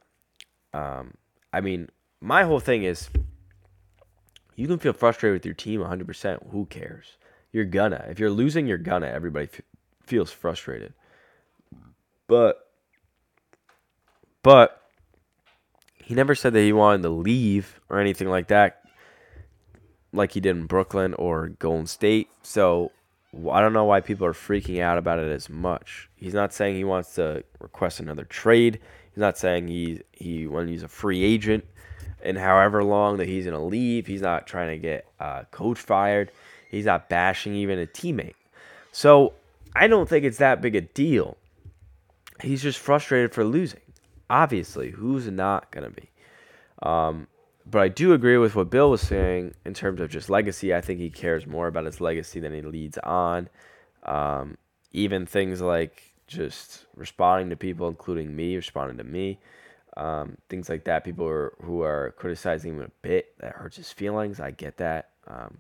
um, 0.74 1.14
I 1.54 1.62
mean, 1.62 1.90
my 2.22 2.44
whole 2.44 2.60
thing 2.60 2.84
is 2.84 3.10
you 4.56 4.68
can 4.68 4.78
feel 4.78 4.94
frustrated 4.94 5.36
with 5.36 5.46
your 5.46 5.56
team 5.56 5.82
100%. 5.82 6.52
Who 6.52 6.66
cares? 6.66 7.18
You're 7.52 7.66
gonna. 7.66 8.06
If 8.10 8.20
you're 8.20 8.30
losing, 8.30 8.68
you're 8.68 8.78
gonna. 8.78 9.08
Everybody 9.08 9.48
f- 9.52 9.62
feels 10.04 10.32
frustrated. 10.32 10.94
But, 12.28 12.60
but 14.44 14.82
he 16.04 16.14
never 16.14 16.36
said 16.36 16.54
that 16.54 16.62
he 16.62 16.74
wanted 16.74 17.04
to 17.04 17.10
leave 17.10 17.80
or 17.90 18.00
anything 18.00 18.30
like 18.30 18.50
that, 18.50 18.79
like 20.14 20.34
he 20.34 20.40
did 20.40 20.56
in 20.56 20.66
Brooklyn 20.66 21.14
or 21.16 21.50
Golden 21.50 21.88
State. 21.88 22.30
So 22.44 22.92
I 23.52 23.62
don't 23.62 23.74
know 23.74 23.86
why 23.86 24.02
people 24.02 24.26
are 24.26 24.34
freaking 24.34 24.82
out 24.82 24.98
about 24.98 25.20
it 25.20 25.32
as 25.32 25.50
much. 25.50 26.10
He's 26.16 26.34
not 26.34 26.54
saying 26.54 26.76
he 26.76 26.84
wants 26.84 27.16
to 27.16 27.44
request 27.60 28.00
another 28.00 28.26
trade. 28.26 28.80
He's 29.12 29.22
not 29.22 29.38
saying 29.38 29.68
he 29.68 30.02
he 30.12 30.48
when 30.48 30.68
he's 30.68 30.84
a 30.84 30.88
free 30.88 31.24
agent 31.24 31.66
and 32.22 32.38
however 32.38 32.84
long 32.84 33.18
that 33.18 33.28
he's 33.28 33.46
gonna 33.46 33.64
leave. 33.64 34.08
He's 34.08 34.22
not 34.22 34.48
trying 34.48 34.70
to 34.70 34.78
get 34.78 35.08
uh, 35.20 35.44
coach 35.52 35.80
fired. 35.80 36.32
He's 36.70 36.86
not 36.86 37.10
bashing 37.10 37.56
even 37.56 37.80
a 37.80 37.88
teammate. 37.88 38.36
So 38.92 39.34
I 39.76 39.88
don't 39.88 40.10
think 40.10 40.26
it's 40.26 40.38
that 40.38 40.62
big 40.62 40.76
a 40.76 40.82
deal. 40.82 41.38
He's 42.42 42.64
just 42.64 42.80
frustrated 42.80 43.34
for 43.34 43.44
losing. 43.44 43.82
Obviously, 44.30 44.92
who's 44.92 45.28
not 45.28 45.72
to 45.72 45.90
be? 45.90 46.10
Um, 46.82 47.28
but 47.70 47.82
I 47.82 47.88
do 47.88 48.14
agree 48.14 48.38
with 48.38 48.56
what 48.56 48.70
Bill 48.70 48.90
was 48.90 49.02
saying 49.02 49.54
in 49.66 49.74
terms 49.74 50.02
of 50.02 50.10
just 50.10 50.30
legacy. 50.30 50.74
I 50.74 50.82
think 50.82 51.00
he 51.00 51.10
cares 51.10 51.46
more 51.46 51.68
about 51.68 51.86
his 51.86 52.02
legacy 52.02 52.40
than 52.40 52.54
he 52.54 52.62
leads 52.62 52.98
on. 53.00 53.50
Um, 54.04 54.58
even 54.92 55.26
things 55.26 55.62
like 55.62 56.14
just 56.28 56.86
responding 56.96 57.50
to 57.50 57.56
people, 57.56 57.88
including 57.88 58.36
me, 58.36 58.56
responding 58.56 58.98
to 58.98 59.04
me, 59.04 59.40
um, 59.98 60.38
things 60.50 60.70
like 60.70 60.86
that. 60.86 61.04
People 61.04 61.28
are, 61.28 61.54
who 61.62 61.82
are 61.82 62.14
criticizing 62.18 62.76
him 62.76 62.82
a 62.82 62.90
bit 63.02 63.38
that 63.40 63.54
hurts 63.54 63.78
his 63.78 63.92
feelings. 63.92 64.40
I 64.40 64.52
get 64.52 64.78
that. 64.78 65.10
Um, 65.28 65.60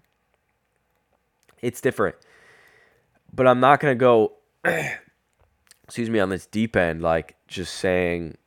it's 1.61 1.81
different, 1.81 2.15
but 3.33 3.47
I'm 3.47 3.59
not 3.59 3.79
gonna 3.79 3.95
go. 3.95 4.33
excuse 5.83 6.09
me 6.09 6.19
on 6.19 6.29
this 6.29 6.45
deep 6.45 6.75
end, 6.75 7.01
like 7.01 7.35
just 7.47 7.75
saying 7.75 8.37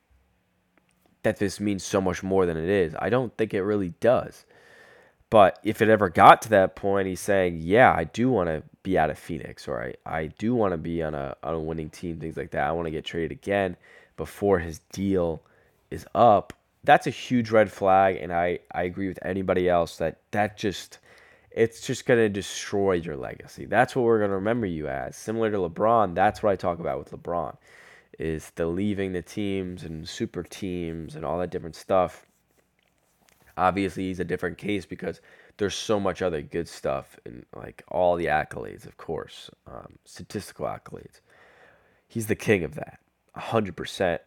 that 1.23 1.37
this 1.37 1.59
means 1.59 1.83
so 1.83 1.99
much 1.99 2.21
more 2.21 2.45
than 2.45 2.57
it 2.57 2.69
is. 2.69 2.95
I 2.99 3.09
don't 3.09 3.35
think 3.37 3.53
it 3.53 3.63
really 3.63 3.93
does. 3.99 4.45
But 5.29 5.57
if 5.63 5.81
it 5.81 5.89
ever 5.89 6.09
got 6.09 6.43
to 6.43 6.49
that 6.49 6.75
point, 6.75 7.07
he's 7.07 7.19
saying, 7.19 7.57
"Yeah, 7.61 7.91
I 7.91 8.03
do 8.03 8.29
want 8.29 8.49
to 8.49 8.61
be 8.83 8.97
out 8.97 9.09
of 9.09 9.17
Phoenix, 9.17 9.67
or 9.67 9.81
I, 9.81 9.95
I 10.05 10.27
do 10.27 10.53
want 10.53 10.73
to 10.73 10.77
be 10.77 11.01
on 11.01 11.15
a 11.15 11.35
on 11.41 11.55
a 11.55 11.59
winning 11.59 11.89
team, 11.89 12.19
things 12.19 12.37
like 12.37 12.51
that. 12.51 12.67
I 12.67 12.71
want 12.71 12.85
to 12.85 12.91
get 12.91 13.05
traded 13.05 13.31
again 13.31 13.75
before 14.15 14.59
his 14.59 14.79
deal 14.91 15.41
is 15.89 16.05
up." 16.13 16.53
That's 16.83 17.07
a 17.07 17.11
huge 17.11 17.49
red 17.49 17.71
flag, 17.71 18.17
and 18.17 18.31
I 18.31 18.59
I 18.71 18.83
agree 18.83 19.07
with 19.07 19.17
anybody 19.25 19.67
else 19.67 19.97
that 19.97 20.19
that 20.31 20.57
just 20.57 20.99
it's 21.49 21.81
just 21.81 22.05
gonna 22.05 22.29
destroy 22.29 22.93
your 22.93 23.15
legacy. 23.17 23.65
That's 23.65 23.95
what 23.95 24.03
we're 24.05 24.19
gonna 24.19 24.35
remember 24.35 24.67
you 24.67 24.87
as. 24.87 25.15
Similar 25.15 25.49
to 25.51 25.57
LeBron, 25.57 26.13
that's 26.13 26.43
what 26.43 26.51
I 26.51 26.55
talk 26.57 26.79
about 26.79 26.99
with 26.99 27.11
LeBron 27.11 27.55
is 28.19 28.51
the 28.55 28.65
leaving 28.65 29.13
the 29.13 29.21
teams 29.21 29.83
and 29.83 30.07
super 30.07 30.43
teams 30.43 31.15
and 31.15 31.25
all 31.25 31.39
that 31.39 31.49
different 31.49 31.75
stuff. 31.75 32.25
Obviously, 33.57 34.07
he's 34.07 34.19
a 34.19 34.25
different 34.25 34.57
case 34.57 34.85
because 34.85 35.21
there's 35.57 35.75
so 35.75 35.99
much 35.99 36.21
other 36.21 36.41
good 36.41 36.67
stuff 36.67 37.19
and 37.25 37.45
like 37.55 37.83
all 37.89 38.15
the 38.15 38.25
accolades, 38.25 38.85
of 38.85 38.97
course, 38.97 39.49
um, 39.67 39.97
statistical 40.05 40.65
accolades. 40.65 41.21
He's 42.07 42.27
the 42.27 42.35
king 42.35 42.63
of 42.63 42.75
that, 42.75 42.99
100%. 43.37 44.19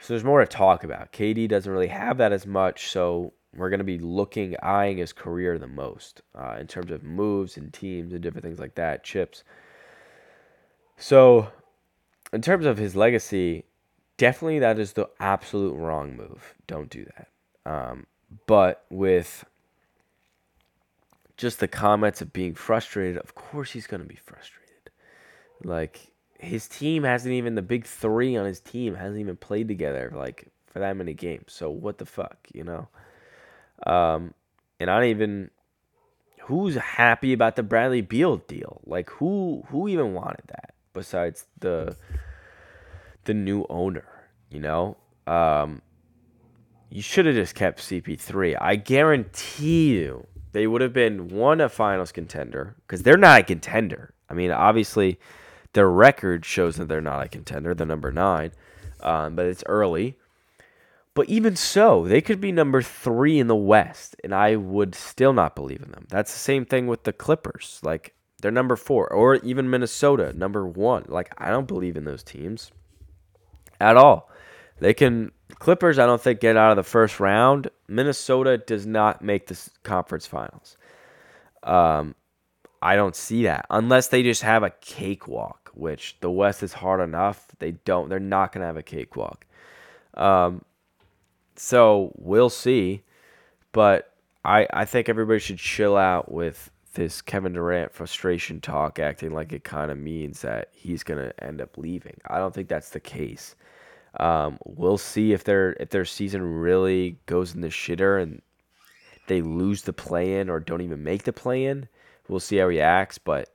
So 0.00 0.12
there's 0.12 0.24
more 0.24 0.40
to 0.40 0.46
talk 0.46 0.84
about. 0.84 1.12
KD 1.12 1.48
doesn't 1.48 1.70
really 1.70 1.88
have 1.88 2.18
that 2.18 2.32
as 2.32 2.46
much, 2.46 2.88
so 2.88 3.32
we're 3.54 3.70
going 3.70 3.78
to 3.78 3.84
be 3.84 3.98
looking, 3.98 4.56
eyeing 4.62 4.98
his 4.98 5.12
career 5.12 5.58
the 5.58 5.66
most 5.66 6.22
uh, 6.34 6.56
in 6.60 6.66
terms 6.66 6.90
of 6.90 7.02
moves 7.02 7.56
and 7.56 7.72
teams 7.72 8.12
and 8.12 8.22
different 8.22 8.44
things 8.44 8.58
like 8.58 8.74
that, 8.76 9.02
chips. 9.02 9.42
So 10.96 11.48
in 12.32 12.42
terms 12.42 12.66
of 12.66 12.78
his 12.78 12.94
legacy, 12.94 13.64
definitely 14.16 14.58
that 14.60 14.78
is 14.78 14.92
the 14.92 15.08
absolute 15.18 15.74
wrong 15.74 16.16
move. 16.16 16.54
Don't 16.66 16.90
do 16.90 17.04
that. 17.04 17.28
Um, 17.64 18.06
but 18.46 18.84
with 18.90 19.44
just 21.36 21.60
the 21.60 21.68
comments 21.68 22.20
of 22.20 22.32
being 22.32 22.54
frustrated, 22.54 23.18
of 23.18 23.34
course 23.34 23.70
he's 23.70 23.86
going 23.86 24.02
to 24.02 24.08
be 24.08 24.16
frustrated. 24.16 24.90
Like 25.64 26.10
his 26.38 26.68
team 26.68 27.04
hasn't 27.04 27.32
even 27.32 27.54
the 27.54 27.62
big 27.62 27.84
three 27.84 28.36
on 28.36 28.46
his 28.46 28.60
team 28.60 28.94
hasn't 28.94 29.20
even 29.20 29.36
played 29.36 29.68
together 29.68 30.12
like 30.14 30.48
for 30.66 30.80
that 30.80 30.96
many 30.96 31.14
games. 31.14 31.52
So 31.52 31.70
what 31.70 31.98
the 31.98 32.06
fuck, 32.06 32.36
you 32.52 32.64
know? 32.64 32.88
Um, 33.86 34.34
and 34.78 34.90
I 34.90 35.00
don't 35.00 35.10
even 35.10 35.50
who's 36.42 36.76
happy 36.76 37.32
about 37.32 37.56
the 37.56 37.62
Bradley 37.62 38.00
Beal 38.00 38.36
deal. 38.36 38.80
Like 38.84 39.10
who 39.10 39.64
who 39.68 39.88
even 39.88 40.14
wanted 40.14 40.44
that 40.48 40.74
besides 40.98 41.46
the 41.60 41.96
the 43.24 43.34
new 43.34 43.64
owner. 43.70 44.04
You 44.50 44.60
know, 44.60 44.96
um, 45.26 45.82
you 46.90 47.02
should 47.02 47.26
have 47.26 47.34
just 47.34 47.54
kept 47.54 47.80
CP3. 47.80 48.56
I 48.60 48.76
guarantee 48.76 49.98
you 49.98 50.26
they 50.52 50.66
would 50.66 50.80
have 50.80 50.92
been 50.92 51.28
one 51.28 51.60
a 51.60 51.68
finals 51.68 52.12
contender 52.12 52.76
because 52.86 53.02
they're 53.02 53.16
not 53.16 53.40
a 53.40 53.44
contender. 53.44 54.14
I 54.30 54.34
mean, 54.34 54.50
obviously, 54.50 55.18
their 55.74 55.88
record 55.88 56.44
shows 56.44 56.76
that 56.76 56.88
they're 56.88 57.00
not 57.00 57.26
a 57.26 57.28
contender. 57.28 57.74
They're 57.74 57.86
number 57.86 58.12
nine, 58.12 58.52
um, 59.00 59.36
but 59.36 59.46
it's 59.46 59.64
early. 59.66 60.16
But 61.14 61.28
even 61.28 61.56
so, 61.56 62.06
they 62.06 62.20
could 62.20 62.40
be 62.40 62.52
number 62.52 62.80
three 62.80 63.38
in 63.38 63.48
the 63.48 63.56
West, 63.56 64.14
and 64.22 64.34
I 64.34 64.56
would 64.56 64.94
still 64.94 65.32
not 65.32 65.56
believe 65.56 65.82
in 65.82 65.90
them. 65.90 66.06
That's 66.08 66.32
the 66.32 66.38
same 66.38 66.64
thing 66.64 66.86
with 66.86 67.02
the 67.02 67.12
Clippers. 67.12 67.80
Like, 67.82 68.14
they're 68.40 68.50
number 68.50 68.76
four, 68.76 69.12
or 69.12 69.36
even 69.36 69.70
Minnesota, 69.70 70.32
number 70.32 70.66
one. 70.66 71.04
Like, 71.08 71.32
I 71.38 71.50
don't 71.50 71.66
believe 71.66 71.96
in 71.96 72.04
those 72.04 72.22
teams 72.22 72.70
at 73.80 73.96
all. 73.96 74.30
They 74.80 74.94
can, 74.94 75.32
Clippers, 75.58 75.98
I 75.98 76.06
don't 76.06 76.20
think, 76.20 76.40
get 76.40 76.56
out 76.56 76.70
of 76.70 76.76
the 76.76 76.88
first 76.88 77.18
round. 77.18 77.68
Minnesota 77.88 78.58
does 78.58 78.86
not 78.86 79.22
make 79.22 79.48
the 79.48 79.58
conference 79.82 80.26
finals. 80.26 80.76
Um, 81.64 82.14
I 82.80 82.94
don't 82.94 83.16
see 83.16 83.42
that 83.42 83.66
unless 83.70 84.08
they 84.08 84.22
just 84.22 84.42
have 84.42 84.62
a 84.62 84.70
cakewalk, 84.80 85.72
which 85.74 86.16
the 86.20 86.30
West 86.30 86.62
is 86.62 86.72
hard 86.72 87.00
enough. 87.00 87.48
They 87.58 87.72
don't, 87.72 88.08
they're 88.08 88.20
not 88.20 88.52
going 88.52 88.60
to 88.60 88.66
have 88.66 88.76
a 88.76 88.82
cakewalk. 88.82 89.46
Um, 90.14 90.62
so 91.56 92.12
we'll 92.16 92.50
see. 92.50 93.02
But 93.72 94.12
I, 94.44 94.68
I 94.72 94.84
think 94.84 95.08
everybody 95.08 95.40
should 95.40 95.58
chill 95.58 95.96
out 95.96 96.30
with 96.30 96.70
this 96.98 97.22
Kevin 97.22 97.52
Durant 97.52 97.92
frustration 97.92 98.60
talk, 98.60 98.98
acting 98.98 99.30
like 99.30 99.52
it 99.52 99.62
kind 99.62 99.92
of 99.92 99.96
means 99.98 100.40
that 100.40 100.70
he's 100.72 101.04
going 101.04 101.24
to 101.24 101.44
end 101.44 101.60
up 101.60 101.78
leaving. 101.78 102.16
I 102.26 102.38
don't 102.38 102.52
think 102.52 102.68
that's 102.68 102.90
the 102.90 102.98
case. 102.98 103.54
Um, 104.18 104.58
we'll 104.64 104.98
see 104.98 105.32
if 105.32 105.44
their 105.44 105.74
if 105.74 105.90
their 105.90 106.04
season 106.04 106.42
really 106.42 107.16
goes 107.26 107.54
in 107.54 107.60
the 107.60 107.68
shitter 107.68 108.20
and 108.20 108.42
they 109.28 109.42
lose 109.42 109.82
the 109.82 109.92
play 109.92 110.40
in 110.40 110.50
or 110.50 110.58
don't 110.58 110.80
even 110.80 111.04
make 111.04 111.22
the 111.22 111.32
play 111.32 111.66
in. 111.66 111.86
We'll 112.26 112.40
see 112.40 112.56
how 112.56 112.68
he 112.68 112.80
acts, 112.80 113.16
but 113.16 113.48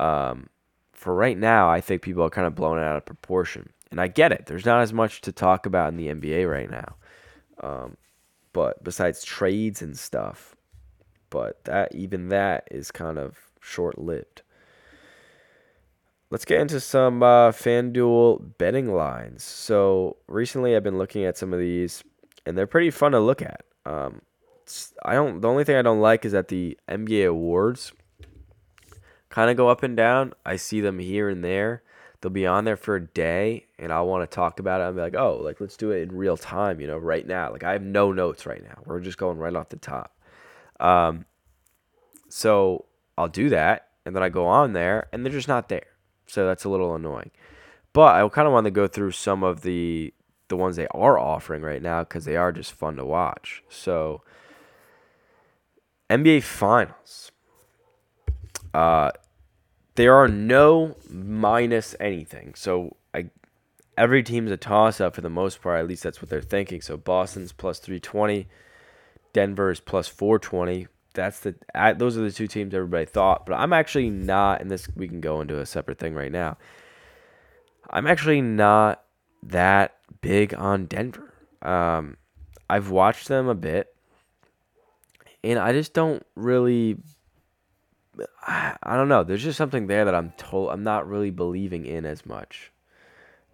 um, 0.00 0.48
for 0.94 1.14
right 1.14 1.36
now, 1.36 1.68
I 1.68 1.82
think 1.82 2.00
people 2.00 2.24
are 2.24 2.30
kind 2.30 2.46
of 2.46 2.54
blown 2.54 2.78
out 2.78 2.96
of 2.96 3.04
proportion, 3.04 3.70
and 3.90 4.00
I 4.00 4.06
get 4.08 4.32
it. 4.32 4.46
There's 4.46 4.64
not 4.64 4.80
as 4.80 4.94
much 4.94 5.20
to 5.22 5.32
talk 5.32 5.66
about 5.66 5.92
in 5.92 5.98
the 5.98 6.08
NBA 6.08 6.50
right 6.50 6.70
now. 6.70 6.96
Um, 7.60 7.98
but 8.54 8.82
besides 8.82 9.22
trades 9.22 9.82
and 9.82 9.96
stuff, 9.98 10.56
but 11.30 11.64
that 11.64 11.94
even 11.94 12.28
that 12.28 12.68
is 12.70 12.90
kind 12.90 13.18
of 13.18 13.36
short 13.60 13.98
lived. 13.98 14.42
Let's 16.30 16.44
get 16.44 16.60
into 16.60 16.80
some 16.80 17.22
uh, 17.22 17.52
FanDuel 17.52 18.58
betting 18.58 18.92
lines. 18.94 19.42
So 19.42 20.18
recently, 20.26 20.76
I've 20.76 20.82
been 20.82 20.98
looking 20.98 21.24
at 21.24 21.38
some 21.38 21.54
of 21.54 21.58
these, 21.58 22.04
and 22.44 22.56
they're 22.56 22.66
pretty 22.66 22.90
fun 22.90 23.12
to 23.12 23.20
look 23.20 23.40
at. 23.40 23.64
Um, 23.86 24.20
I 25.02 25.14
don't. 25.14 25.40
The 25.40 25.48
only 25.48 25.64
thing 25.64 25.76
I 25.76 25.82
don't 25.82 26.00
like 26.00 26.26
is 26.26 26.32
that 26.32 26.48
the 26.48 26.78
NBA 26.88 27.28
awards 27.28 27.92
kind 29.30 29.50
of 29.50 29.56
go 29.56 29.68
up 29.68 29.82
and 29.82 29.96
down. 29.96 30.34
I 30.44 30.56
see 30.56 30.80
them 30.80 30.98
here 30.98 31.28
and 31.28 31.42
there, 31.42 31.82
they'll 32.20 32.30
be 32.30 32.46
on 32.46 32.64
there 32.64 32.76
for 32.76 32.96
a 32.96 33.06
day 33.06 33.66
and 33.78 33.92
I'll 33.92 34.06
want 34.06 34.28
to 34.28 34.34
talk 34.34 34.58
about 34.58 34.80
it. 34.80 34.84
I'm 34.84 34.96
like, 34.96 35.14
oh, 35.14 35.36
like 35.36 35.60
let's 35.60 35.76
do 35.76 35.90
it 35.90 36.02
in 36.02 36.16
real 36.16 36.36
time, 36.36 36.80
you 36.80 36.86
know, 36.86 36.98
right 36.98 37.26
now. 37.26 37.52
Like 37.52 37.64
I 37.64 37.72
have 37.72 37.82
no 37.82 38.12
notes 38.12 38.46
right 38.46 38.62
now. 38.62 38.82
We're 38.84 39.00
just 39.00 39.18
going 39.18 39.38
right 39.38 39.54
off 39.54 39.68
the 39.68 39.76
top. 39.76 40.17
Um, 40.80 41.24
so 42.28 42.86
I'll 43.16 43.28
do 43.28 43.48
that 43.50 43.88
and 44.04 44.14
then 44.14 44.22
I 44.22 44.28
go 44.28 44.46
on 44.46 44.72
there 44.72 45.08
and 45.12 45.24
they're 45.24 45.32
just 45.32 45.48
not 45.48 45.68
there. 45.68 45.86
So 46.26 46.46
that's 46.46 46.64
a 46.64 46.68
little 46.68 46.94
annoying. 46.94 47.30
But 47.92 48.14
I 48.14 48.28
kind 48.28 48.46
of 48.46 48.52
want 48.52 48.64
to 48.64 48.70
go 48.70 48.86
through 48.86 49.12
some 49.12 49.42
of 49.42 49.62
the 49.62 50.12
the 50.48 50.56
ones 50.56 50.76
they 50.76 50.86
are 50.92 51.18
offering 51.18 51.62
right 51.62 51.82
now 51.82 52.04
because 52.04 52.24
they 52.24 52.36
are 52.36 52.52
just 52.52 52.72
fun 52.72 52.96
to 52.96 53.04
watch. 53.04 53.62
So 53.68 54.22
NBA 56.08 56.42
Finals. 56.42 57.32
Uh, 58.72 59.10
there 59.94 60.14
are 60.14 60.28
no 60.28 60.96
minus 61.10 61.94
anything. 62.00 62.54
So 62.54 62.96
I 63.12 63.30
every 63.96 64.22
team's 64.22 64.50
a 64.50 64.56
toss 64.56 65.00
up 65.00 65.14
for 65.14 65.20
the 65.20 65.30
most 65.30 65.60
part. 65.60 65.80
At 65.80 65.88
least 65.88 66.02
that's 66.02 66.22
what 66.22 66.30
they're 66.30 66.40
thinking. 66.40 66.80
So 66.80 66.96
Boston's 66.96 67.52
plus 67.52 67.78
320, 67.78 68.46
Denver's 69.38 69.78
plus 69.78 70.08
420. 70.08 70.88
That's 71.14 71.38
the 71.38 71.54
I, 71.72 71.92
those 71.92 72.18
are 72.18 72.22
the 72.22 72.32
two 72.32 72.48
teams 72.48 72.74
everybody 72.74 73.04
thought. 73.04 73.46
But 73.46 73.54
I'm 73.54 73.72
actually 73.72 74.10
not, 74.10 74.60
and 74.60 74.68
this 74.68 74.88
we 74.96 75.06
can 75.06 75.20
go 75.20 75.40
into 75.40 75.60
a 75.60 75.64
separate 75.64 76.00
thing 76.00 76.12
right 76.12 76.32
now. 76.32 76.58
I'm 77.88 78.08
actually 78.08 78.40
not 78.40 79.04
that 79.44 79.94
big 80.22 80.54
on 80.54 80.86
Denver. 80.86 81.32
Um, 81.62 82.16
I've 82.68 82.90
watched 82.90 83.28
them 83.28 83.46
a 83.46 83.54
bit, 83.54 83.94
and 85.44 85.56
I 85.56 85.70
just 85.70 85.94
don't 85.94 86.26
really 86.34 86.96
I, 88.42 88.76
I 88.82 88.96
don't 88.96 89.08
know. 89.08 89.22
There's 89.22 89.44
just 89.44 89.58
something 89.58 89.86
there 89.86 90.04
that 90.04 90.16
I'm 90.16 90.32
told 90.36 90.70
I'm 90.70 90.82
not 90.82 91.08
really 91.08 91.30
believing 91.30 91.86
in 91.86 92.04
as 92.04 92.26
much. 92.26 92.72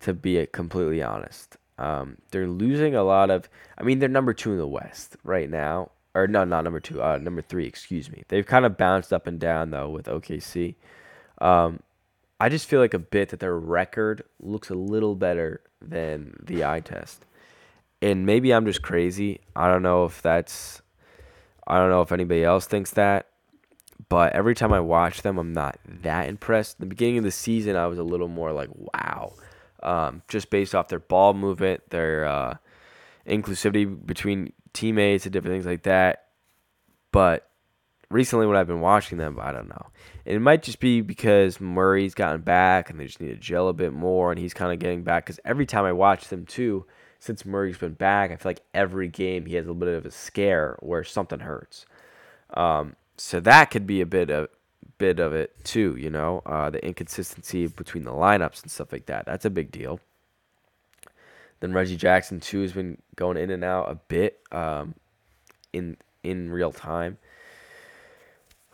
To 0.00 0.14
be 0.14 0.46
completely 0.46 1.02
honest, 1.02 1.58
um, 1.78 2.18
they're 2.30 2.48
losing 2.48 2.94
a 2.94 3.02
lot 3.02 3.30
of. 3.30 3.48
I 3.76 3.82
mean, 3.82 3.98
they're 3.98 4.08
number 4.08 4.32
two 4.32 4.52
in 4.52 4.58
the 4.58 4.66
West 4.66 5.16
right 5.24 5.48
now, 5.50 5.90
or 6.14 6.26
no, 6.26 6.44
not 6.44 6.64
number 6.64 6.80
two, 6.80 7.02
uh, 7.02 7.18
number 7.18 7.42
three. 7.42 7.66
Excuse 7.66 8.10
me. 8.10 8.24
They've 8.28 8.46
kind 8.46 8.64
of 8.64 8.76
bounced 8.76 9.12
up 9.12 9.26
and 9.26 9.38
down 9.38 9.70
though 9.70 9.90
with 9.90 10.06
OKC. 10.06 10.76
Um, 11.38 11.80
I 12.40 12.48
just 12.48 12.66
feel 12.66 12.80
like 12.80 12.94
a 12.94 12.98
bit 12.98 13.30
that 13.30 13.40
their 13.40 13.58
record 13.58 14.22
looks 14.40 14.70
a 14.70 14.74
little 14.74 15.14
better 15.14 15.62
than 15.80 16.36
the 16.42 16.64
eye 16.64 16.80
test, 16.80 17.24
and 18.00 18.26
maybe 18.26 18.52
I'm 18.52 18.66
just 18.66 18.82
crazy. 18.82 19.40
I 19.56 19.68
don't 19.68 19.82
know 19.82 20.04
if 20.04 20.22
that's. 20.22 20.80
I 21.66 21.78
don't 21.78 21.90
know 21.90 22.02
if 22.02 22.12
anybody 22.12 22.44
else 22.44 22.66
thinks 22.66 22.90
that 22.92 23.26
but 24.08 24.32
every 24.32 24.54
time 24.54 24.72
I 24.72 24.80
watch 24.80 25.22
them, 25.22 25.38
I'm 25.38 25.52
not 25.52 25.78
that 25.86 26.28
impressed. 26.28 26.78
the 26.78 26.86
beginning 26.86 27.18
of 27.18 27.24
the 27.24 27.30
season, 27.30 27.76
I 27.76 27.86
was 27.86 27.98
a 27.98 28.02
little 28.02 28.28
more 28.28 28.52
like, 28.52 28.68
wow, 28.72 29.32
um, 29.84 30.22
just 30.28 30.50
based 30.50 30.74
off 30.74 30.88
their 30.88 30.98
ball 30.98 31.34
movement, 31.34 31.88
their 31.90 32.24
uh, 32.24 32.56
inclusivity 33.26 33.84
between 34.06 34.52
teammates 34.72 35.26
and 35.26 35.32
different 35.32 35.54
things 35.54 35.66
like 35.66 35.82
that. 35.84 36.26
But 37.12 37.48
recently, 38.10 38.46
when 38.46 38.56
I've 38.56 38.66
been 38.66 38.80
watching 38.80 39.18
them, 39.18 39.38
I 39.40 39.52
don't 39.52 39.68
know. 39.68 39.86
And 40.26 40.36
it 40.36 40.40
might 40.40 40.62
just 40.62 40.80
be 40.80 41.00
because 41.00 41.60
Murray's 41.60 42.14
gotten 42.14 42.40
back 42.40 42.90
and 42.90 42.98
they 42.98 43.06
just 43.06 43.20
need 43.20 43.28
to 43.28 43.36
gel 43.36 43.68
a 43.68 43.72
bit 43.72 43.92
more, 43.92 44.30
and 44.30 44.38
he's 44.38 44.54
kind 44.54 44.72
of 44.72 44.78
getting 44.78 45.02
back. 45.02 45.26
Because 45.26 45.40
every 45.44 45.66
time 45.66 45.84
I 45.84 45.92
watch 45.92 46.28
them 46.28 46.46
too, 46.46 46.86
since 47.18 47.46
Murray's 47.46 47.78
been 47.78 47.94
back, 47.94 48.30
I 48.30 48.36
feel 48.36 48.50
like 48.50 48.62
every 48.74 49.08
game 49.08 49.46
he 49.46 49.54
has 49.54 49.64
a 49.64 49.68
little 49.68 49.80
bit 49.80 49.96
of 49.96 50.06
a 50.06 50.10
scare 50.10 50.76
where 50.80 51.04
something 51.04 51.40
hurts. 51.40 51.86
Um, 52.52 52.96
so 53.16 53.40
that 53.40 53.70
could 53.70 53.86
be 53.86 54.00
a 54.00 54.06
bit 54.06 54.30
of 54.30 54.48
bit 54.98 55.20
of 55.20 55.32
it 55.32 55.52
too. 55.64 55.96
You 55.98 56.10
know, 56.10 56.42
uh, 56.46 56.70
the 56.70 56.84
inconsistency 56.84 57.66
between 57.66 58.04
the 58.04 58.12
lineups 58.12 58.62
and 58.62 58.70
stuff 58.70 58.92
like 58.92 59.06
that. 59.06 59.26
That's 59.26 59.44
a 59.44 59.50
big 59.50 59.70
deal. 59.70 60.00
Then 61.60 61.72
Reggie 61.72 61.96
Jackson 61.96 62.40
too 62.40 62.62
has 62.62 62.72
been 62.72 62.98
going 63.16 63.36
in 63.36 63.50
and 63.50 63.64
out 63.64 63.90
a 63.90 63.94
bit 63.94 64.40
um, 64.52 64.94
in 65.72 65.96
in 66.22 66.50
real 66.50 66.72
time. 66.72 67.18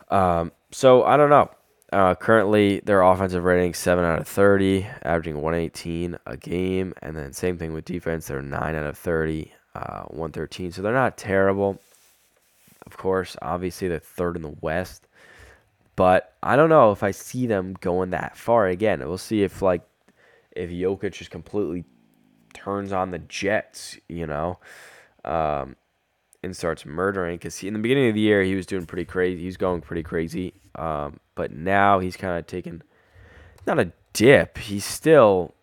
Um, 0.09 0.51
so 0.71 1.03
I 1.03 1.17
don't 1.17 1.29
know. 1.29 1.51
Uh, 1.93 2.15
currently, 2.15 2.79
their 2.85 3.01
offensive 3.01 3.43
rating 3.43 3.73
seven 3.73 4.05
out 4.05 4.19
of 4.19 4.27
thirty, 4.27 4.87
averaging 5.03 5.41
one 5.41 5.53
eighteen 5.53 6.17
a 6.25 6.37
game, 6.37 6.93
and 7.01 7.15
then 7.15 7.33
same 7.33 7.57
thing 7.57 7.73
with 7.73 7.85
defense. 7.85 8.27
They're 8.27 8.41
nine 8.41 8.75
out 8.75 8.85
of 8.85 8.97
thirty, 8.97 9.51
uh, 9.75 10.03
one 10.03 10.31
thirteen. 10.31 10.71
So 10.71 10.81
they're 10.81 10.93
not 10.93 11.17
terrible 11.17 11.79
of 12.85 12.97
course. 12.97 13.35
Obviously, 13.41 13.87
they're 13.87 13.99
third 13.99 14.35
in 14.35 14.41
the 14.41 14.55
West. 14.61 15.07
But 16.01 16.33
I 16.41 16.55
don't 16.55 16.69
know 16.69 16.91
if 16.91 17.03
I 17.03 17.11
see 17.11 17.45
them 17.45 17.75
going 17.79 18.09
that 18.09 18.35
far 18.35 18.65
again. 18.65 19.07
We'll 19.07 19.19
see 19.19 19.43
if 19.43 19.61
like 19.61 19.83
if 20.49 20.71
Jokic 20.71 21.11
just 21.13 21.29
completely 21.29 21.85
turns 22.55 22.91
on 22.91 23.11
the 23.11 23.19
Jets, 23.19 23.99
you 24.09 24.25
know, 24.25 24.57
um, 25.23 25.75
and 26.41 26.57
starts 26.57 26.87
murdering. 26.87 27.35
Because 27.35 27.63
in 27.63 27.73
the 27.73 27.79
beginning 27.79 28.09
of 28.09 28.15
the 28.15 28.19
year, 28.19 28.41
he 28.41 28.55
was 28.55 28.65
doing 28.65 28.87
pretty 28.87 29.05
crazy. 29.05 29.41
He 29.41 29.45
was 29.45 29.57
going 29.57 29.81
pretty 29.81 30.01
crazy. 30.01 30.55
Um, 30.73 31.19
but 31.35 31.51
now 31.51 31.99
he's 31.99 32.17
kind 32.17 32.39
of 32.39 32.47
taken 32.47 32.81
not 33.67 33.77
a 33.77 33.91
dip. 34.13 34.57
He's 34.57 34.85
still 34.85 35.53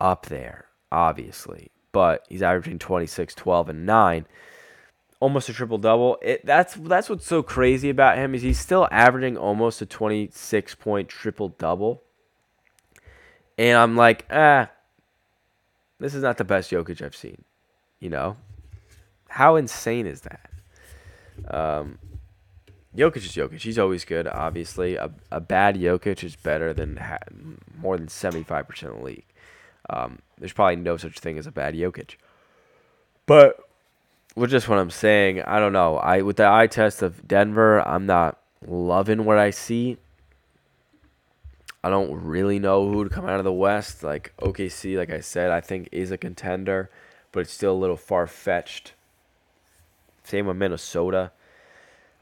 up 0.00 0.26
there, 0.26 0.66
obviously. 0.92 1.72
But 1.90 2.24
he's 2.28 2.42
averaging 2.42 2.78
26, 2.78 3.34
12, 3.34 3.68
and 3.68 3.84
9 3.84 4.26
almost 5.20 5.48
a 5.48 5.52
triple 5.52 5.78
double. 5.78 6.18
It 6.22 6.44
that's 6.44 6.74
that's 6.74 7.08
what's 7.08 7.26
so 7.26 7.42
crazy 7.42 7.90
about 7.90 8.18
him 8.18 8.34
is 8.34 8.42
he's 8.42 8.58
still 8.58 8.88
averaging 8.90 9.36
almost 9.36 9.82
a 9.82 9.86
26 9.86 10.74
point 10.76 11.08
triple 11.08 11.50
double. 11.50 12.02
And 13.56 13.76
I'm 13.76 13.96
like, 13.96 14.26
ah, 14.30 14.70
this 15.98 16.14
is 16.14 16.22
not 16.22 16.36
the 16.36 16.44
best 16.44 16.70
Jokic 16.70 17.02
I've 17.02 17.16
seen. 17.16 17.42
You 17.98 18.10
know, 18.10 18.36
how 19.28 19.56
insane 19.56 20.06
is 20.06 20.22
that? 20.22 20.50
Um, 21.52 21.98
Jokic 22.96 23.16
is 23.18 23.32
Jokic. 23.32 23.60
He's 23.60 23.78
always 23.78 24.04
good. 24.04 24.28
Obviously, 24.28 24.96
a, 24.96 25.10
a 25.32 25.40
bad 25.40 25.76
Jokic 25.76 26.22
is 26.22 26.36
better 26.36 26.72
than 26.72 26.96
ha- 26.96 27.18
more 27.76 27.96
than 27.96 28.06
75% 28.06 28.68
of 28.84 28.98
the 28.98 29.04
league. 29.04 29.26
Um, 29.90 30.20
there's 30.38 30.52
probably 30.52 30.76
no 30.76 30.96
such 30.96 31.18
thing 31.18 31.38
as 31.38 31.46
a 31.46 31.52
bad 31.52 31.74
Jokic. 31.74 32.16
But 33.26 33.67
with 34.38 34.50
just 34.50 34.68
what 34.68 34.78
I'm 34.78 34.90
saying, 34.90 35.42
I 35.42 35.58
don't 35.58 35.72
know. 35.72 35.96
I 35.96 36.22
with 36.22 36.36
the 36.36 36.48
eye 36.48 36.66
test 36.66 37.02
of 37.02 37.26
Denver, 37.26 37.80
I'm 37.80 38.06
not 38.06 38.38
loving 38.66 39.24
what 39.24 39.38
I 39.38 39.50
see. 39.50 39.98
I 41.82 41.90
don't 41.90 42.12
really 42.22 42.58
know 42.58 42.90
who 42.90 43.04
to 43.04 43.10
come 43.10 43.26
out 43.26 43.38
of 43.38 43.44
the 43.44 43.52
West. 43.52 44.02
Like 44.02 44.32
OKC, 44.40 44.96
like 44.96 45.10
I 45.10 45.20
said, 45.20 45.50
I 45.50 45.60
think 45.60 45.88
is 45.92 46.10
a 46.10 46.18
contender, 46.18 46.90
but 47.32 47.40
it's 47.40 47.52
still 47.52 47.72
a 47.72 47.78
little 47.78 47.96
far 47.96 48.26
fetched. 48.26 48.94
Same 50.24 50.46
with 50.46 50.56
Minnesota. 50.56 51.32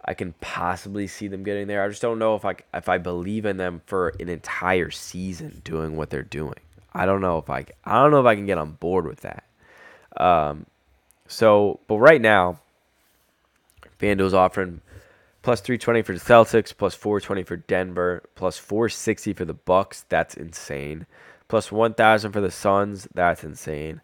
I 0.05 0.15
can 0.15 0.35
possibly 0.41 1.09
see 1.09 1.27
them 1.27 1.43
getting 1.43 1.67
there. 1.67 1.83
I 1.83 1.89
just 1.89 2.03
don't 2.03 2.19
know 2.19 2.37
if 2.37 2.45
I 2.45 2.55
if 2.73 2.89
I 2.89 2.99
believe 2.99 3.45
in 3.45 3.57
them 3.57 3.83
for 3.87 4.15
an 4.21 4.29
entire 4.29 4.91
season 4.91 5.63
doing 5.65 5.97
what 5.97 6.11
they're 6.11 6.23
doing. 6.23 6.55
I 6.95 7.07
don't 7.07 7.21
know 7.21 7.39
if 7.39 7.51
I 7.51 7.67
I 7.85 8.03
don't 8.03 8.11
know 8.11 8.21
if 8.21 8.27
I 8.27 8.37
can 8.37 8.47
get 8.47 8.59
on 8.59 8.73
board 8.73 9.07
with 9.07 9.21
that. 9.21 9.45
Um, 10.17 10.67
so, 11.29 11.81
but 11.87 11.99
right 11.99 12.21
now, 12.21 12.61
FanDuel's 13.99 14.35
offering 14.35 14.81
plus 15.43 15.61
320 15.61 16.03
for 16.03 16.13
the 16.13 16.21
Celtics, 16.21 16.77
plus 16.77 16.95
420 16.95 17.45
for 17.45 17.57
Denver, 17.57 18.23
plus 18.35 18.59
460 18.59 19.33
for 19.33 19.45
the 19.45 19.55
Bucks. 19.55 20.05
That's 20.09 20.37
insane. 20.37 21.07
Plus 21.49 21.71
1,000 21.71 22.33
for 22.33 22.41
the 22.41 22.51
Suns. 22.51 23.09
That's 23.15 23.45
insane. 23.45 24.01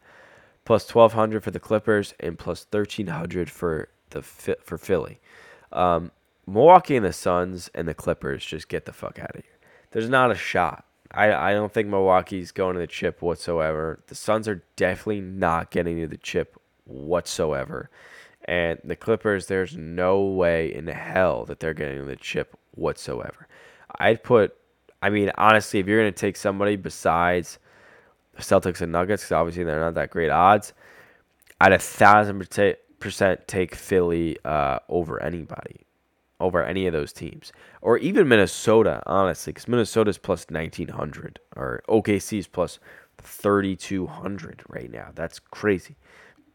Plus 0.64 0.94
1,200 0.94 1.42
for 1.42 1.50
the 1.50 1.58
Clippers 1.58 2.14
and 2.20 2.38
plus 2.38 2.64
1,300 2.70 3.50
for 3.50 3.88
the 4.10 4.22
for 4.22 4.78
Philly. 4.78 5.20
Um, 5.72 6.12
Milwaukee 6.46 6.96
and 6.96 7.04
the 7.04 7.12
Suns 7.12 7.70
and 7.74 7.88
the 7.88 7.94
Clippers 7.94 8.44
just 8.44 8.68
get 8.68 8.84
the 8.84 8.92
fuck 8.92 9.18
out 9.18 9.34
of 9.34 9.42
here. 9.42 9.58
There's 9.90 10.08
not 10.08 10.30
a 10.30 10.36
shot. 10.36 10.84
I, 11.10 11.32
I 11.32 11.52
don't 11.52 11.72
think 11.72 11.88
Milwaukee's 11.88 12.52
going 12.52 12.74
to 12.74 12.80
the 12.80 12.86
chip 12.86 13.20
whatsoever. 13.20 14.00
The 14.06 14.14
Suns 14.14 14.48
are 14.48 14.62
definitely 14.76 15.20
not 15.20 15.70
getting 15.70 15.98
to 15.98 16.06
the 16.06 16.16
chip 16.16 16.56
whatsoever. 16.84 17.90
And 18.44 18.78
the 18.82 18.96
Clippers, 18.96 19.46
there's 19.46 19.76
no 19.76 20.22
way 20.22 20.74
in 20.74 20.86
hell 20.86 21.44
that 21.44 21.60
they're 21.60 21.74
getting 21.74 22.06
the 22.06 22.16
chip 22.16 22.58
whatsoever. 22.74 23.46
I'd 23.98 24.22
put, 24.22 24.56
I 25.00 25.10
mean, 25.10 25.30
honestly, 25.36 25.78
if 25.80 25.86
you're 25.86 26.00
going 26.00 26.12
to 26.12 26.18
take 26.18 26.36
somebody 26.36 26.76
besides 26.76 27.58
the 28.34 28.42
Celtics 28.42 28.80
and 28.80 28.90
Nuggets, 28.90 29.22
because 29.22 29.32
obviously 29.32 29.64
they're 29.64 29.80
not 29.80 29.94
that 29.94 30.10
great 30.10 30.30
odds, 30.30 30.72
I'd 31.60 31.72
a 31.72 31.78
thousand 31.78 32.48
percent 32.98 33.46
take 33.46 33.74
Philly 33.74 34.38
uh, 34.44 34.80
over 34.88 35.22
anybody, 35.22 35.86
over 36.40 36.64
any 36.64 36.86
of 36.86 36.92
those 36.92 37.12
teams, 37.12 37.52
or 37.80 37.98
even 37.98 38.26
Minnesota, 38.26 39.02
honestly, 39.06 39.52
because 39.52 39.68
Minnesota's 39.68 40.18
plus 40.18 40.46
1900 40.48 41.38
or 41.54 41.82
OKC's 41.88 42.48
plus 42.48 42.80
3200 43.18 44.62
right 44.68 44.90
now. 44.90 45.10
That's 45.14 45.38
crazy. 45.38 45.94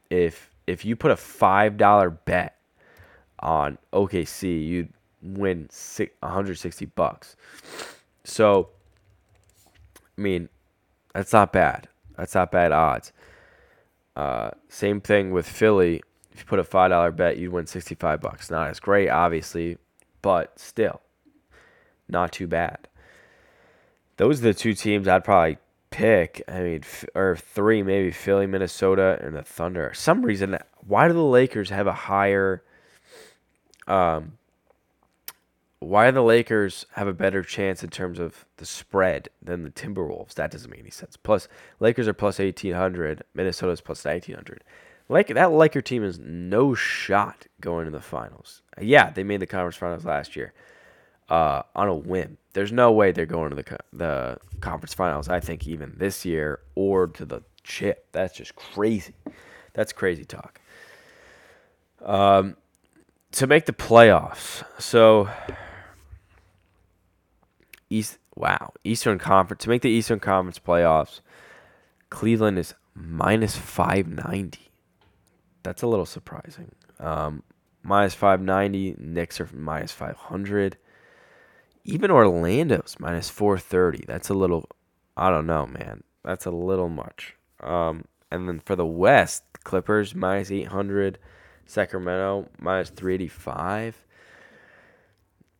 If 0.09 0.49
if 0.67 0.83
you 0.85 0.95
put 0.95 1.11
a 1.11 1.17
five 1.17 1.77
dollar 1.77 2.09
bet 2.09 2.57
on 3.39 3.77
OKC, 3.93 4.67
you'd 4.67 4.93
win 5.21 5.69
160 5.69 6.85
bucks. 6.87 7.35
So, 8.23 8.69
I 10.17 10.21
mean, 10.21 10.49
that's 11.13 11.33
not 11.33 11.53
bad. 11.53 11.87
That's 12.17 12.35
not 12.35 12.51
bad 12.51 12.71
odds. 12.71 13.13
Uh, 14.15 14.51
same 14.69 14.99
thing 14.99 15.31
with 15.31 15.47
Philly. 15.47 16.01
If 16.31 16.39
you 16.39 16.45
put 16.45 16.59
a 16.59 16.63
five 16.63 16.89
dollar 16.89 17.11
bet, 17.11 17.37
you'd 17.37 17.51
win 17.51 17.67
65 17.67 18.19
bucks. 18.21 18.51
Not 18.51 18.69
as 18.69 18.79
great, 18.79 19.09
obviously, 19.09 19.77
but 20.21 20.59
still, 20.59 21.01
not 22.09 22.31
too 22.31 22.47
bad. 22.47 22.87
Those 24.17 24.39
are 24.39 24.43
the 24.43 24.53
two 24.53 24.73
teams 24.73 25.07
I'd 25.07 25.23
probably 25.23 25.57
pick. 25.97 26.43
I 26.47 26.59
mean, 26.61 26.83
or 27.15 27.35
three 27.35 27.81
maybe 27.81 28.11
Philly, 28.11 28.45
Minnesota, 28.45 29.19
and 29.21 29.35
the 29.35 29.41
Thunder. 29.41 29.91
Some 29.95 30.23
reason, 30.23 30.57
why 30.85 31.07
do 31.07 31.13
the 31.15 31.23
Lakers 31.23 31.71
have 31.71 31.87
a 31.87 31.93
higher? 31.93 32.61
Um, 33.87 34.37
why 35.79 36.05
do 36.05 36.13
the 36.13 36.21
Lakers 36.21 36.85
have 36.91 37.07
a 37.07 37.13
better 37.13 37.41
chance 37.41 37.83
in 37.83 37.89
terms 37.89 38.19
of 38.19 38.45
the 38.57 38.65
spread 38.65 39.29
than 39.41 39.63
the 39.63 39.71
Timberwolves? 39.71 40.35
That 40.35 40.51
doesn't 40.51 40.69
make 40.69 40.81
any 40.81 40.91
sense. 40.91 41.17
Plus, 41.17 41.47
Lakers 41.79 42.07
are 42.07 42.13
plus 42.13 42.39
eighteen 42.39 42.73
hundred. 42.73 43.23
Minnesota's 43.33 43.81
plus 43.81 44.05
nineteen 44.05 44.35
hundred. 44.35 44.63
Like 45.09 45.29
that 45.29 45.51
Laker 45.51 45.81
team 45.81 46.03
is 46.03 46.19
no 46.19 46.75
shot 46.75 47.47
going 47.59 47.85
to 47.85 47.91
the 47.91 48.01
finals. 48.01 48.61
Yeah, 48.79 49.09
they 49.09 49.23
made 49.23 49.39
the 49.39 49.47
conference 49.47 49.77
finals 49.77 50.05
last 50.05 50.35
year 50.35 50.53
uh, 51.29 51.63
on 51.75 51.87
a 51.87 51.95
whim. 51.95 52.37
There's 52.53 52.71
no 52.71 52.91
way 52.91 53.11
they're 53.11 53.25
going 53.25 53.49
to 53.49 53.55
the 53.55 53.77
the 53.93 54.37
conference 54.61 54.93
finals. 54.93 55.29
I 55.29 55.39
think 55.39 55.67
even 55.67 55.93
this 55.97 56.25
year 56.25 56.59
or 56.75 57.07
to 57.07 57.25
the 57.25 57.43
chip. 57.63 58.07
That's 58.11 58.35
just 58.35 58.55
crazy. 58.55 59.13
That's 59.73 59.93
crazy 59.93 60.25
talk. 60.25 60.59
Um, 62.03 62.57
to 63.33 63.47
make 63.47 63.65
the 63.65 63.73
playoffs, 63.73 64.63
so 64.79 65.29
East. 67.89 68.17
Wow, 68.35 68.73
Eastern 68.83 69.17
Conference 69.17 69.63
to 69.63 69.69
make 69.69 69.81
the 69.81 69.89
Eastern 69.89 70.19
Conference 70.19 70.59
playoffs, 70.59 71.21
Cleveland 72.11 72.59
is 72.59 72.75
minus 72.93 73.55
five 73.55 74.07
ninety. 74.07 74.69
That's 75.63 75.81
a 75.81 75.87
little 75.87 76.05
surprising. 76.05 76.71
Um, 76.99 77.41
minus 77.81 78.13
five 78.13 78.39
ninety. 78.39 78.95
Knicks 78.99 79.41
are 79.41 79.49
minus 79.51 79.91
five 79.91 80.15
hundred. 80.17 80.77
Even 81.89 82.11
Orlando's 82.11 82.97
minus 82.99 83.29
430. 83.29 84.03
That's 84.05 84.27
a 84.27 84.33
little, 84.33 84.69
I 85.15 85.29
don't 85.29 85.47
know, 85.47 85.65
man. 85.65 86.03
That's 86.23 86.45
a 86.45 86.51
little 86.51 86.89
much. 86.89 87.35
Um, 87.61 88.03
and 88.29 88.47
then 88.47 88.59
for 88.59 88.75
the 88.75 88.85
West, 88.85 89.43
Clippers 89.63 90.13
minus 90.13 90.51
800, 90.51 91.17
Sacramento 91.65 92.49
minus 92.59 92.89
385, 92.89 94.03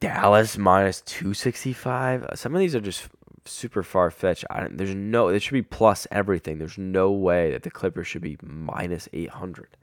Dallas 0.02 0.58
minus 0.58 1.00
265. 1.02 2.28
Some 2.36 2.54
of 2.54 2.60
these 2.60 2.76
are 2.76 2.82
just 2.82 3.08
super 3.46 3.82
far 3.82 4.12
fetched. 4.12 4.44
There's 4.72 4.94
no, 4.94 5.30
it 5.30 5.42
should 5.42 5.54
be 5.54 5.62
plus 5.62 6.08
everything. 6.12 6.58
There's 6.58 6.78
no 6.78 7.10
way 7.10 7.52
that 7.52 7.64
the 7.64 7.72
Clippers 7.72 8.08
should 8.08 8.22
be 8.22 8.38
minus 8.44 9.08
800. 9.14 9.78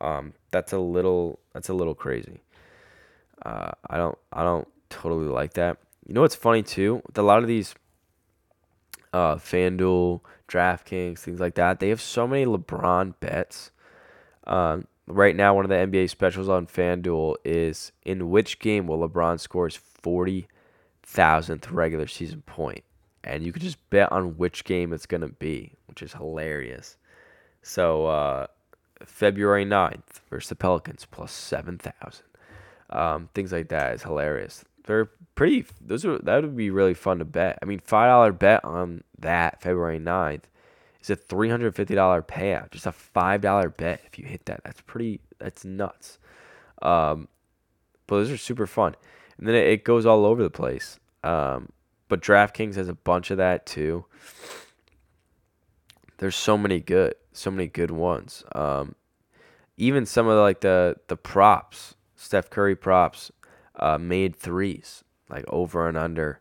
Um, 0.00 0.32
that's 0.50 0.72
a 0.72 0.78
little, 0.78 1.38
that's 1.52 1.68
a 1.68 1.74
little 1.74 1.94
crazy. 1.94 2.40
Uh, 3.44 3.72
I 3.90 3.98
don't, 3.98 4.16
I 4.32 4.42
don't 4.42 4.66
totally 4.90 5.28
like 5.28 5.54
that. 5.54 5.78
You 6.06 6.14
know 6.14 6.20
what's 6.20 6.34
funny 6.34 6.62
too? 6.62 7.02
A 7.14 7.22
lot 7.22 7.42
of 7.42 7.48
these 7.48 7.74
uh, 9.12 9.36
FanDuel, 9.36 10.20
DraftKings, 10.48 11.20
things 11.20 11.40
like 11.40 11.54
that, 11.54 11.80
they 11.80 11.88
have 11.88 12.00
so 12.00 12.26
many 12.26 12.44
LeBron 12.44 13.14
bets. 13.20 13.70
Um, 14.46 14.86
right 15.06 15.34
now, 15.36 15.54
one 15.54 15.64
of 15.64 15.68
the 15.68 15.76
NBA 15.76 16.10
specials 16.10 16.48
on 16.48 16.66
FanDuel 16.66 17.36
is 17.44 17.92
in 18.04 18.30
which 18.30 18.58
game 18.58 18.86
will 18.86 19.08
LeBron 19.08 19.38
score 19.40 19.66
his 19.66 19.78
40,000th 20.02 21.70
regular 21.70 22.06
season 22.06 22.42
point? 22.42 22.84
And 23.22 23.44
you 23.44 23.52
could 23.52 23.62
just 23.62 23.90
bet 23.90 24.10
on 24.10 24.36
which 24.38 24.64
game 24.64 24.92
it's 24.92 25.06
going 25.06 25.20
to 25.20 25.28
be, 25.28 25.72
which 25.86 26.02
is 26.02 26.14
hilarious. 26.14 26.96
So, 27.62 28.06
uh, 28.06 28.46
February 29.04 29.64
9th 29.64 30.20
versus 30.30 30.48
the 30.48 30.54
Pelicans 30.54 31.06
plus 31.10 31.32
7,000. 31.32 32.24
Um, 32.90 33.28
things 33.34 33.52
like 33.52 33.68
that 33.68 33.94
is 33.94 34.02
hilarious. 34.02 34.64
They're 34.90 35.08
pretty. 35.36 35.66
Those 35.80 36.04
are 36.04 36.18
that 36.18 36.42
would 36.42 36.56
be 36.56 36.70
really 36.70 36.94
fun 36.94 37.20
to 37.20 37.24
bet. 37.24 37.60
I 37.62 37.64
mean, 37.64 37.78
five 37.78 38.08
dollar 38.08 38.32
bet 38.32 38.64
on 38.64 39.04
that 39.20 39.62
February 39.62 40.00
9th 40.00 40.42
is 41.00 41.10
a 41.10 41.14
three 41.14 41.48
hundred 41.48 41.76
fifty 41.76 41.94
dollar 41.94 42.22
payout. 42.22 42.72
Just 42.72 42.86
a 42.86 42.92
five 42.92 43.40
dollar 43.40 43.68
bet 43.68 44.00
if 44.04 44.18
you 44.18 44.24
hit 44.24 44.46
that. 44.46 44.62
That's 44.64 44.80
pretty. 44.80 45.20
That's 45.38 45.64
nuts. 45.64 46.18
Um, 46.82 47.28
but 48.08 48.16
those 48.16 48.32
are 48.32 48.36
super 48.36 48.66
fun, 48.66 48.96
and 49.38 49.46
then 49.46 49.54
it, 49.54 49.68
it 49.68 49.84
goes 49.84 50.06
all 50.06 50.26
over 50.26 50.42
the 50.42 50.50
place. 50.50 50.98
Um, 51.22 51.68
but 52.08 52.20
DraftKings 52.20 52.74
has 52.74 52.88
a 52.88 52.94
bunch 52.94 53.30
of 53.30 53.36
that 53.36 53.66
too. 53.66 54.06
There's 56.18 56.34
so 56.34 56.58
many 56.58 56.80
good, 56.80 57.14
so 57.32 57.52
many 57.52 57.68
good 57.68 57.92
ones. 57.92 58.42
Um, 58.56 58.96
even 59.76 60.04
some 60.04 60.26
of 60.26 60.34
the, 60.34 60.42
like 60.42 60.62
the 60.62 60.96
the 61.06 61.16
props, 61.16 61.94
Steph 62.16 62.50
Curry 62.50 62.74
props 62.74 63.30
uh, 63.76 63.98
made 63.98 64.36
threes, 64.36 65.04
like 65.28 65.44
over 65.48 65.88
and 65.88 65.96
under. 65.96 66.40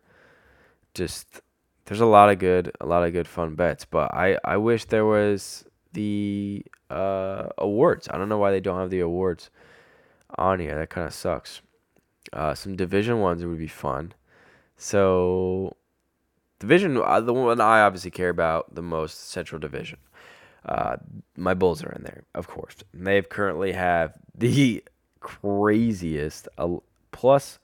Just 0.93 1.41
there's 1.85 2.01
a 2.01 2.05
lot 2.05 2.29
of 2.29 2.39
good, 2.39 2.71
a 2.79 2.85
lot 2.85 3.03
of 3.03 3.13
good 3.13 3.27
fun 3.27 3.55
bets. 3.55 3.85
But 3.85 4.13
I 4.13 4.37
I 4.43 4.57
wish 4.57 4.85
there 4.85 5.05
was 5.05 5.65
the 5.93 6.65
uh, 6.89 7.49
awards. 7.57 8.07
I 8.09 8.17
don't 8.17 8.29
know 8.29 8.37
why 8.37 8.51
they 8.51 8.59
don't 8.59 8.79
have 8.79 8.89
the 8.89 8.99
awards 8.99 9.49
on 10.37 10.59
here. 10.59 10.77
That 10.77 10.89
kind 10.89 11.07
of 11.07 11.13
sucks. 11.13 11.61
Uh, 12.31 12.53
some 12.53 12.75
division 12.75 13.19
ones 13.19 13.43
would 13.45 13.57
be 13.57 13.67
fun. 13.67 14.13
So 14.77 15.75
division, 16.59 16.97
uh, 16.97 17.21
the 17.21 17.33
one 17.33 17.59
I 17.59 17.81
obviously 17.81 18.11
care 18.11 18.29
about 18.29 18.75
the 18.75 18.81
most, 18.81 19.29
Central 19.29 19.59
Division. 19.59 19.99
Uh, 20.65 20.97
my 21.35 21.53
Bulls 21.53 21.83
are 21.83 21.91
in 21.91 22.03
there, 22.03 22.23
of 22.35 22.47
course. 22.47 22.75
They 22.93 23.21
currently 23.21 23.71
have 23.71 24.13
the 24.35 24.83
craziest 25.19 26.47
plus 27.11 27.59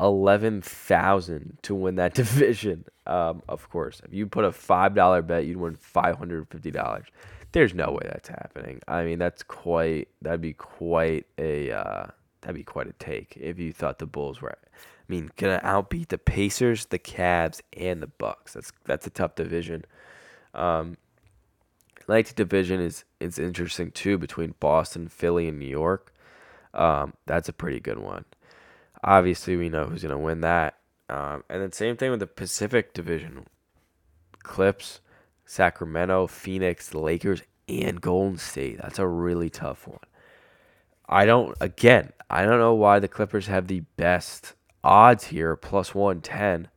eleven 0.00 0.60
thousand 0.60 1.58
to 1.62 1.74
win 1.74 1.96
that 1.96 2.14
division. 2.22 2.84
Um, 3.06 3.42
of 3.48 3.68
course, 3.70 4.00
if 4.04 4.12
you 4.14 4.26
put 4.26 4.44
a 4.44 4.52
five 4.52 4.94
dollar 4.94 5.22
bet, 5.22 5.46
you'd 5.46 5.56
win 5.56 5.76
five 5.76 6.16
hundred 6.16 6.48
fifty 6.48 6.70
dollars. 6.70 7.06
There's 7.52 7.74
no 7.74 7.92
way 7.92 8.02
that's 8.04 8.28
happening. 8.28 8.80
I 8.88 9.04
mean, 9.04 9.18
that's 9.18 9.42
quite. 9.42 10.08
That'd 10.22 10.40
be 10.40 10.54
quite 10.54 11.26
a. 11.38 11.70
Uh, 11.70 12.06
that'd 12.40 12.56
be 12.56 12.64
quite 12.64 12.88
a 12.88 12.92
take 12.94 13.36
if 13.36 13.58
you 13.58 13.72
thought 13.72 13.98
the 13.98 14.06
Bulls 14.06 14.40
were. 14.40 14.50
I 14.52 15.12
mean, 15.12 15.30
gonna 15.36 15.60
outbeat 15.62 16.08
the 16.08 16.18
Pacers, 16.18 16.86
the 16.86 16.98
Cavs, 16.98 17.60
and 17.76 18.02
the 18.02 18.06
Bucks. 18.06 18.54
That's 18.54 18.72
that's 18.84 19.06
a 19.06 19.10
tough 19.10 19.34
division. 19.34 19.84
Um, 20.54 20.96
Atlantic 22.00 22.36
Division 22.36 22.80
is 22.80 23.04
is 23.20 23.38
interesting 23.38 23.90
too 23.90 24.18
between 24.18 24.54
Boston, 24.60 25.08
Philly, 25.08 25.48
and 25.48 25.58
New 25.58 25.66
York. 25.66 26.12
Um, 26.74 27.14
that's 27.26 27.48
a 27.48 27.52
pretty 27.52 27.80
good 27.80 27.98
one. 27.98 28.24
Obviously, 29.04 29.56
we 29.56 29.68
know 29.68 29.84
who's 29.84 30.02
gonna 30.02 30.18
win 30.18 30.40
that. 30.40 30.78
Um, 31.10 31.44
and 31.48 31.60
then 31.60 31.72
same 31.72 31.96
thing 31.96 32.10
with 32.10 32.20
the 32.20 32.26
Pacific 32.26 32.94
Division. 32.94 33.46
Clips, 34.42 35.00
Sacramento, 35.44 36.26
Phoenix, 36.26 36.94
Lakers, 36.94 37.42
and 37.68 38.00
Golden 38.00 38.38
State. 38.38 38.78
That's 38.82 38.98
a 38.98 39.06
really 39.06 39.50
tough 39.50 39.86
one. 39.86 39.98
I 41.06 41.26
don't 41.26 41.54
again, 41.60 42.12
I 42.30 42.44
don't 42.44 42.58
know 42.58 42.74
why 42.74 42.98
the 42.98 43.08
Clippers 43.08 43.46
have 43.46 43.66
the 43.66 43.80
best 43.96 44.54
odds 44.82 45.26
here, 45.26 45.54
plus 45.56 45.94
110. 45.94 46.68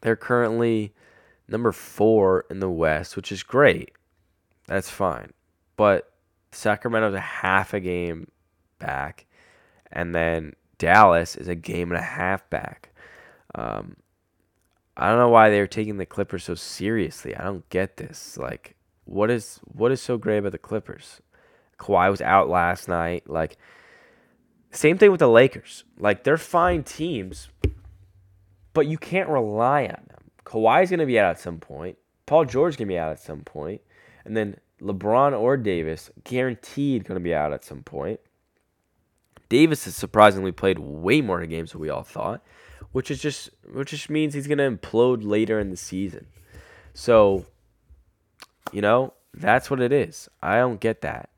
They're 0.00 0.16
currently 0.16 0.94
number 1.48 1.72
four 1.72 2.44
in 2.50 2.60
the 2.60 2.70
West, 2.70 3.16
which 3.16 3.30
is 3.30 3.42
great. 3.42 3.92
That's 4.66 4.90
fine. 4.90 5.32
But 5.76 6.12
Sacramento's 6.52 7.14
a 7.14 7.20
half 7.20 7.72
a 7.74 7.80
game 7.80 8.30
back, 8.78 9.25
and 9.96 10.14
then 10.14 10.52
Dallas 10.76 11.36
is 11.36 11.48
a 11.48 11.54
game 11.54 11.90
and 11.90 11.98
a 11.98 12.04
half 12.04 12.48
back. 12.50 12.90
Um, 13.54 13.96
I 14.94 15.08
don't 15.08 15.18
know 15.18 15.30
why 15.30 15.48
they're 15.48 15.66
taking 15.66 15.96
the 15.96 16.04
Clippers 16.04 16.44
so 16.44 16.54
seriously. 16.54 17.34
I 17.34 17.44
don't 17.44 17.68
get 17.70 17.96
this. 17.96 18.36
Like, 18.36 18.76
what 19.06 19.30
is 19.30 19.58
what 19.64 19.90
is 19.90 20.02
so 20.02 20.18
great 20.18 20.38
about 20.38 20.52
the 20.52 20.58
Clippers? 20.58 21.22
Kawhi 21.78 22.10
was 22.10 22.20
out 22.20 22.50
last 22.50 22.88
night. 22.88 23.28
Like, 23.28 23.56
same 24.70 24.98
thing 24.98 25.10
with 25.10 25.20
the 25.20 25.28
Lakers. 25.28 25.84
Like, 25.98 26.24
they're 26.24 26.36
fine 26.36 26.82
teams, 26.82 27.48
but 28.74 28.86
you 28.86 28.98
can't 28.98 29.30
rely 29.30 29.84
on 29.84 30.04
them. 30.08 30.30
Kawhi's 30.44 30.90
going 30.90 31.00
to 31.00 31.06
be 31.06 31.18
out 31.18 31.30
at 31.30 31.40
some 31.40 31.58
point. 31.58 31.96
Paul 32.26 32.44
George 32.44 32.76
going 32.76 32.88
to 32.88 32.92
be 32.92 32.98
out 32.98 33.12
at 33.12 33.20
some 33.20 33.40
point. 33.40 33.80
And 34.26 34.36
then 34.36 34.56
LeBron 34.82 35.38
or 35.38 35.56
Davis, 35.56 36.10
guaranteed 36.24 37.04
going 37.04 37.18
to 37.18 37.24
be 37.24 37.34
out 37.34 37.54
at 37.54 37.64
some 37.64 37.82
point. 37.82 38.20
Davis 39.48 39.84
has 39.84 39.94
surprisingly 39.94 40.52
played 40.52 40.78
way 40.78 41.20
more 41.20 41.44
games 41.46 41.72
than 41.72 41.80
we 41.80 41.90
all 41.90 42.02
thought, 42.02 42.42
which 42.92 43.10
is 43.10 43.20
just 43.20 43.50
which 43.72 43.90
just 43.90 44.10
means 44.10 44.34
he's 44.34 44.46
to 44.58 44.70
implode 44.70 45.18
later 45.22 45.58
in 45.60 45.70
the 45.70 45.76
season. 45.76 46.26
So, 46.94 47.46
you 48.72 48.80
know, 48.80 49.12
that's 49.34 49.70
what 49.70 49.80
it 49.80 49.92
is. 49.92 50.28
I 50.42 50.56
don't 50.56 50.80
get 50.80 51.02
that. 51.02 51.30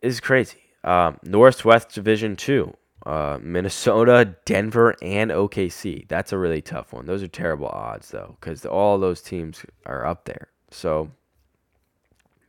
It's 0.00 0.20
crazy. 0.20 0.58
Um, 0.84 1.18
Northwest 1.24 1.90
Division 1.94 2.36
2. 2.36 2.74
Uh, 3.06 3.38
Minnesota, 3.40 4.36
Denver, 4.44 4.94
and 5.00 5.30
OKC. 5.30 6.06
That's 6.08 6.32
a 6.32 6.38
really 6.38 6.60
tough 6.60 6.92
one. 6.92 7.06
Those 7.06 7.22
are 7.22 7.28
terrible 7.28 7.68
odds, 7.68 8.10
though, 8.10 8.36
because 8.38 8.66
all 8.66 8.98
those 8.98 9.22
teams 9.22 9.64
are 9.86 10.04
up 10.04 10.26
there. 10.26 10.48
So 10.70 11.10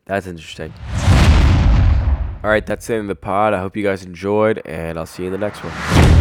that's 0.05 0.27
interesting. 0.27 0.73
All 2.43 2.49
right, 2.49 2.65
that's 2.65 2.89
it 2.89 2.95
in 2.95 3.07
the 3.07 3.15
pod. 3.15 3.53
I 3.53 3.59
hope 3.59 3.77
you 3.77 3.83
guys 3.83 4.03
enjoyed, 4.03 4.61
and 4.65 4.97
I'll 4.97 5.05
see 5.05 5.23
you 5.23 5.27
in 5.27 5.31
the 5.33 5.37
next 5.37 5.63
one. 5.63 6.20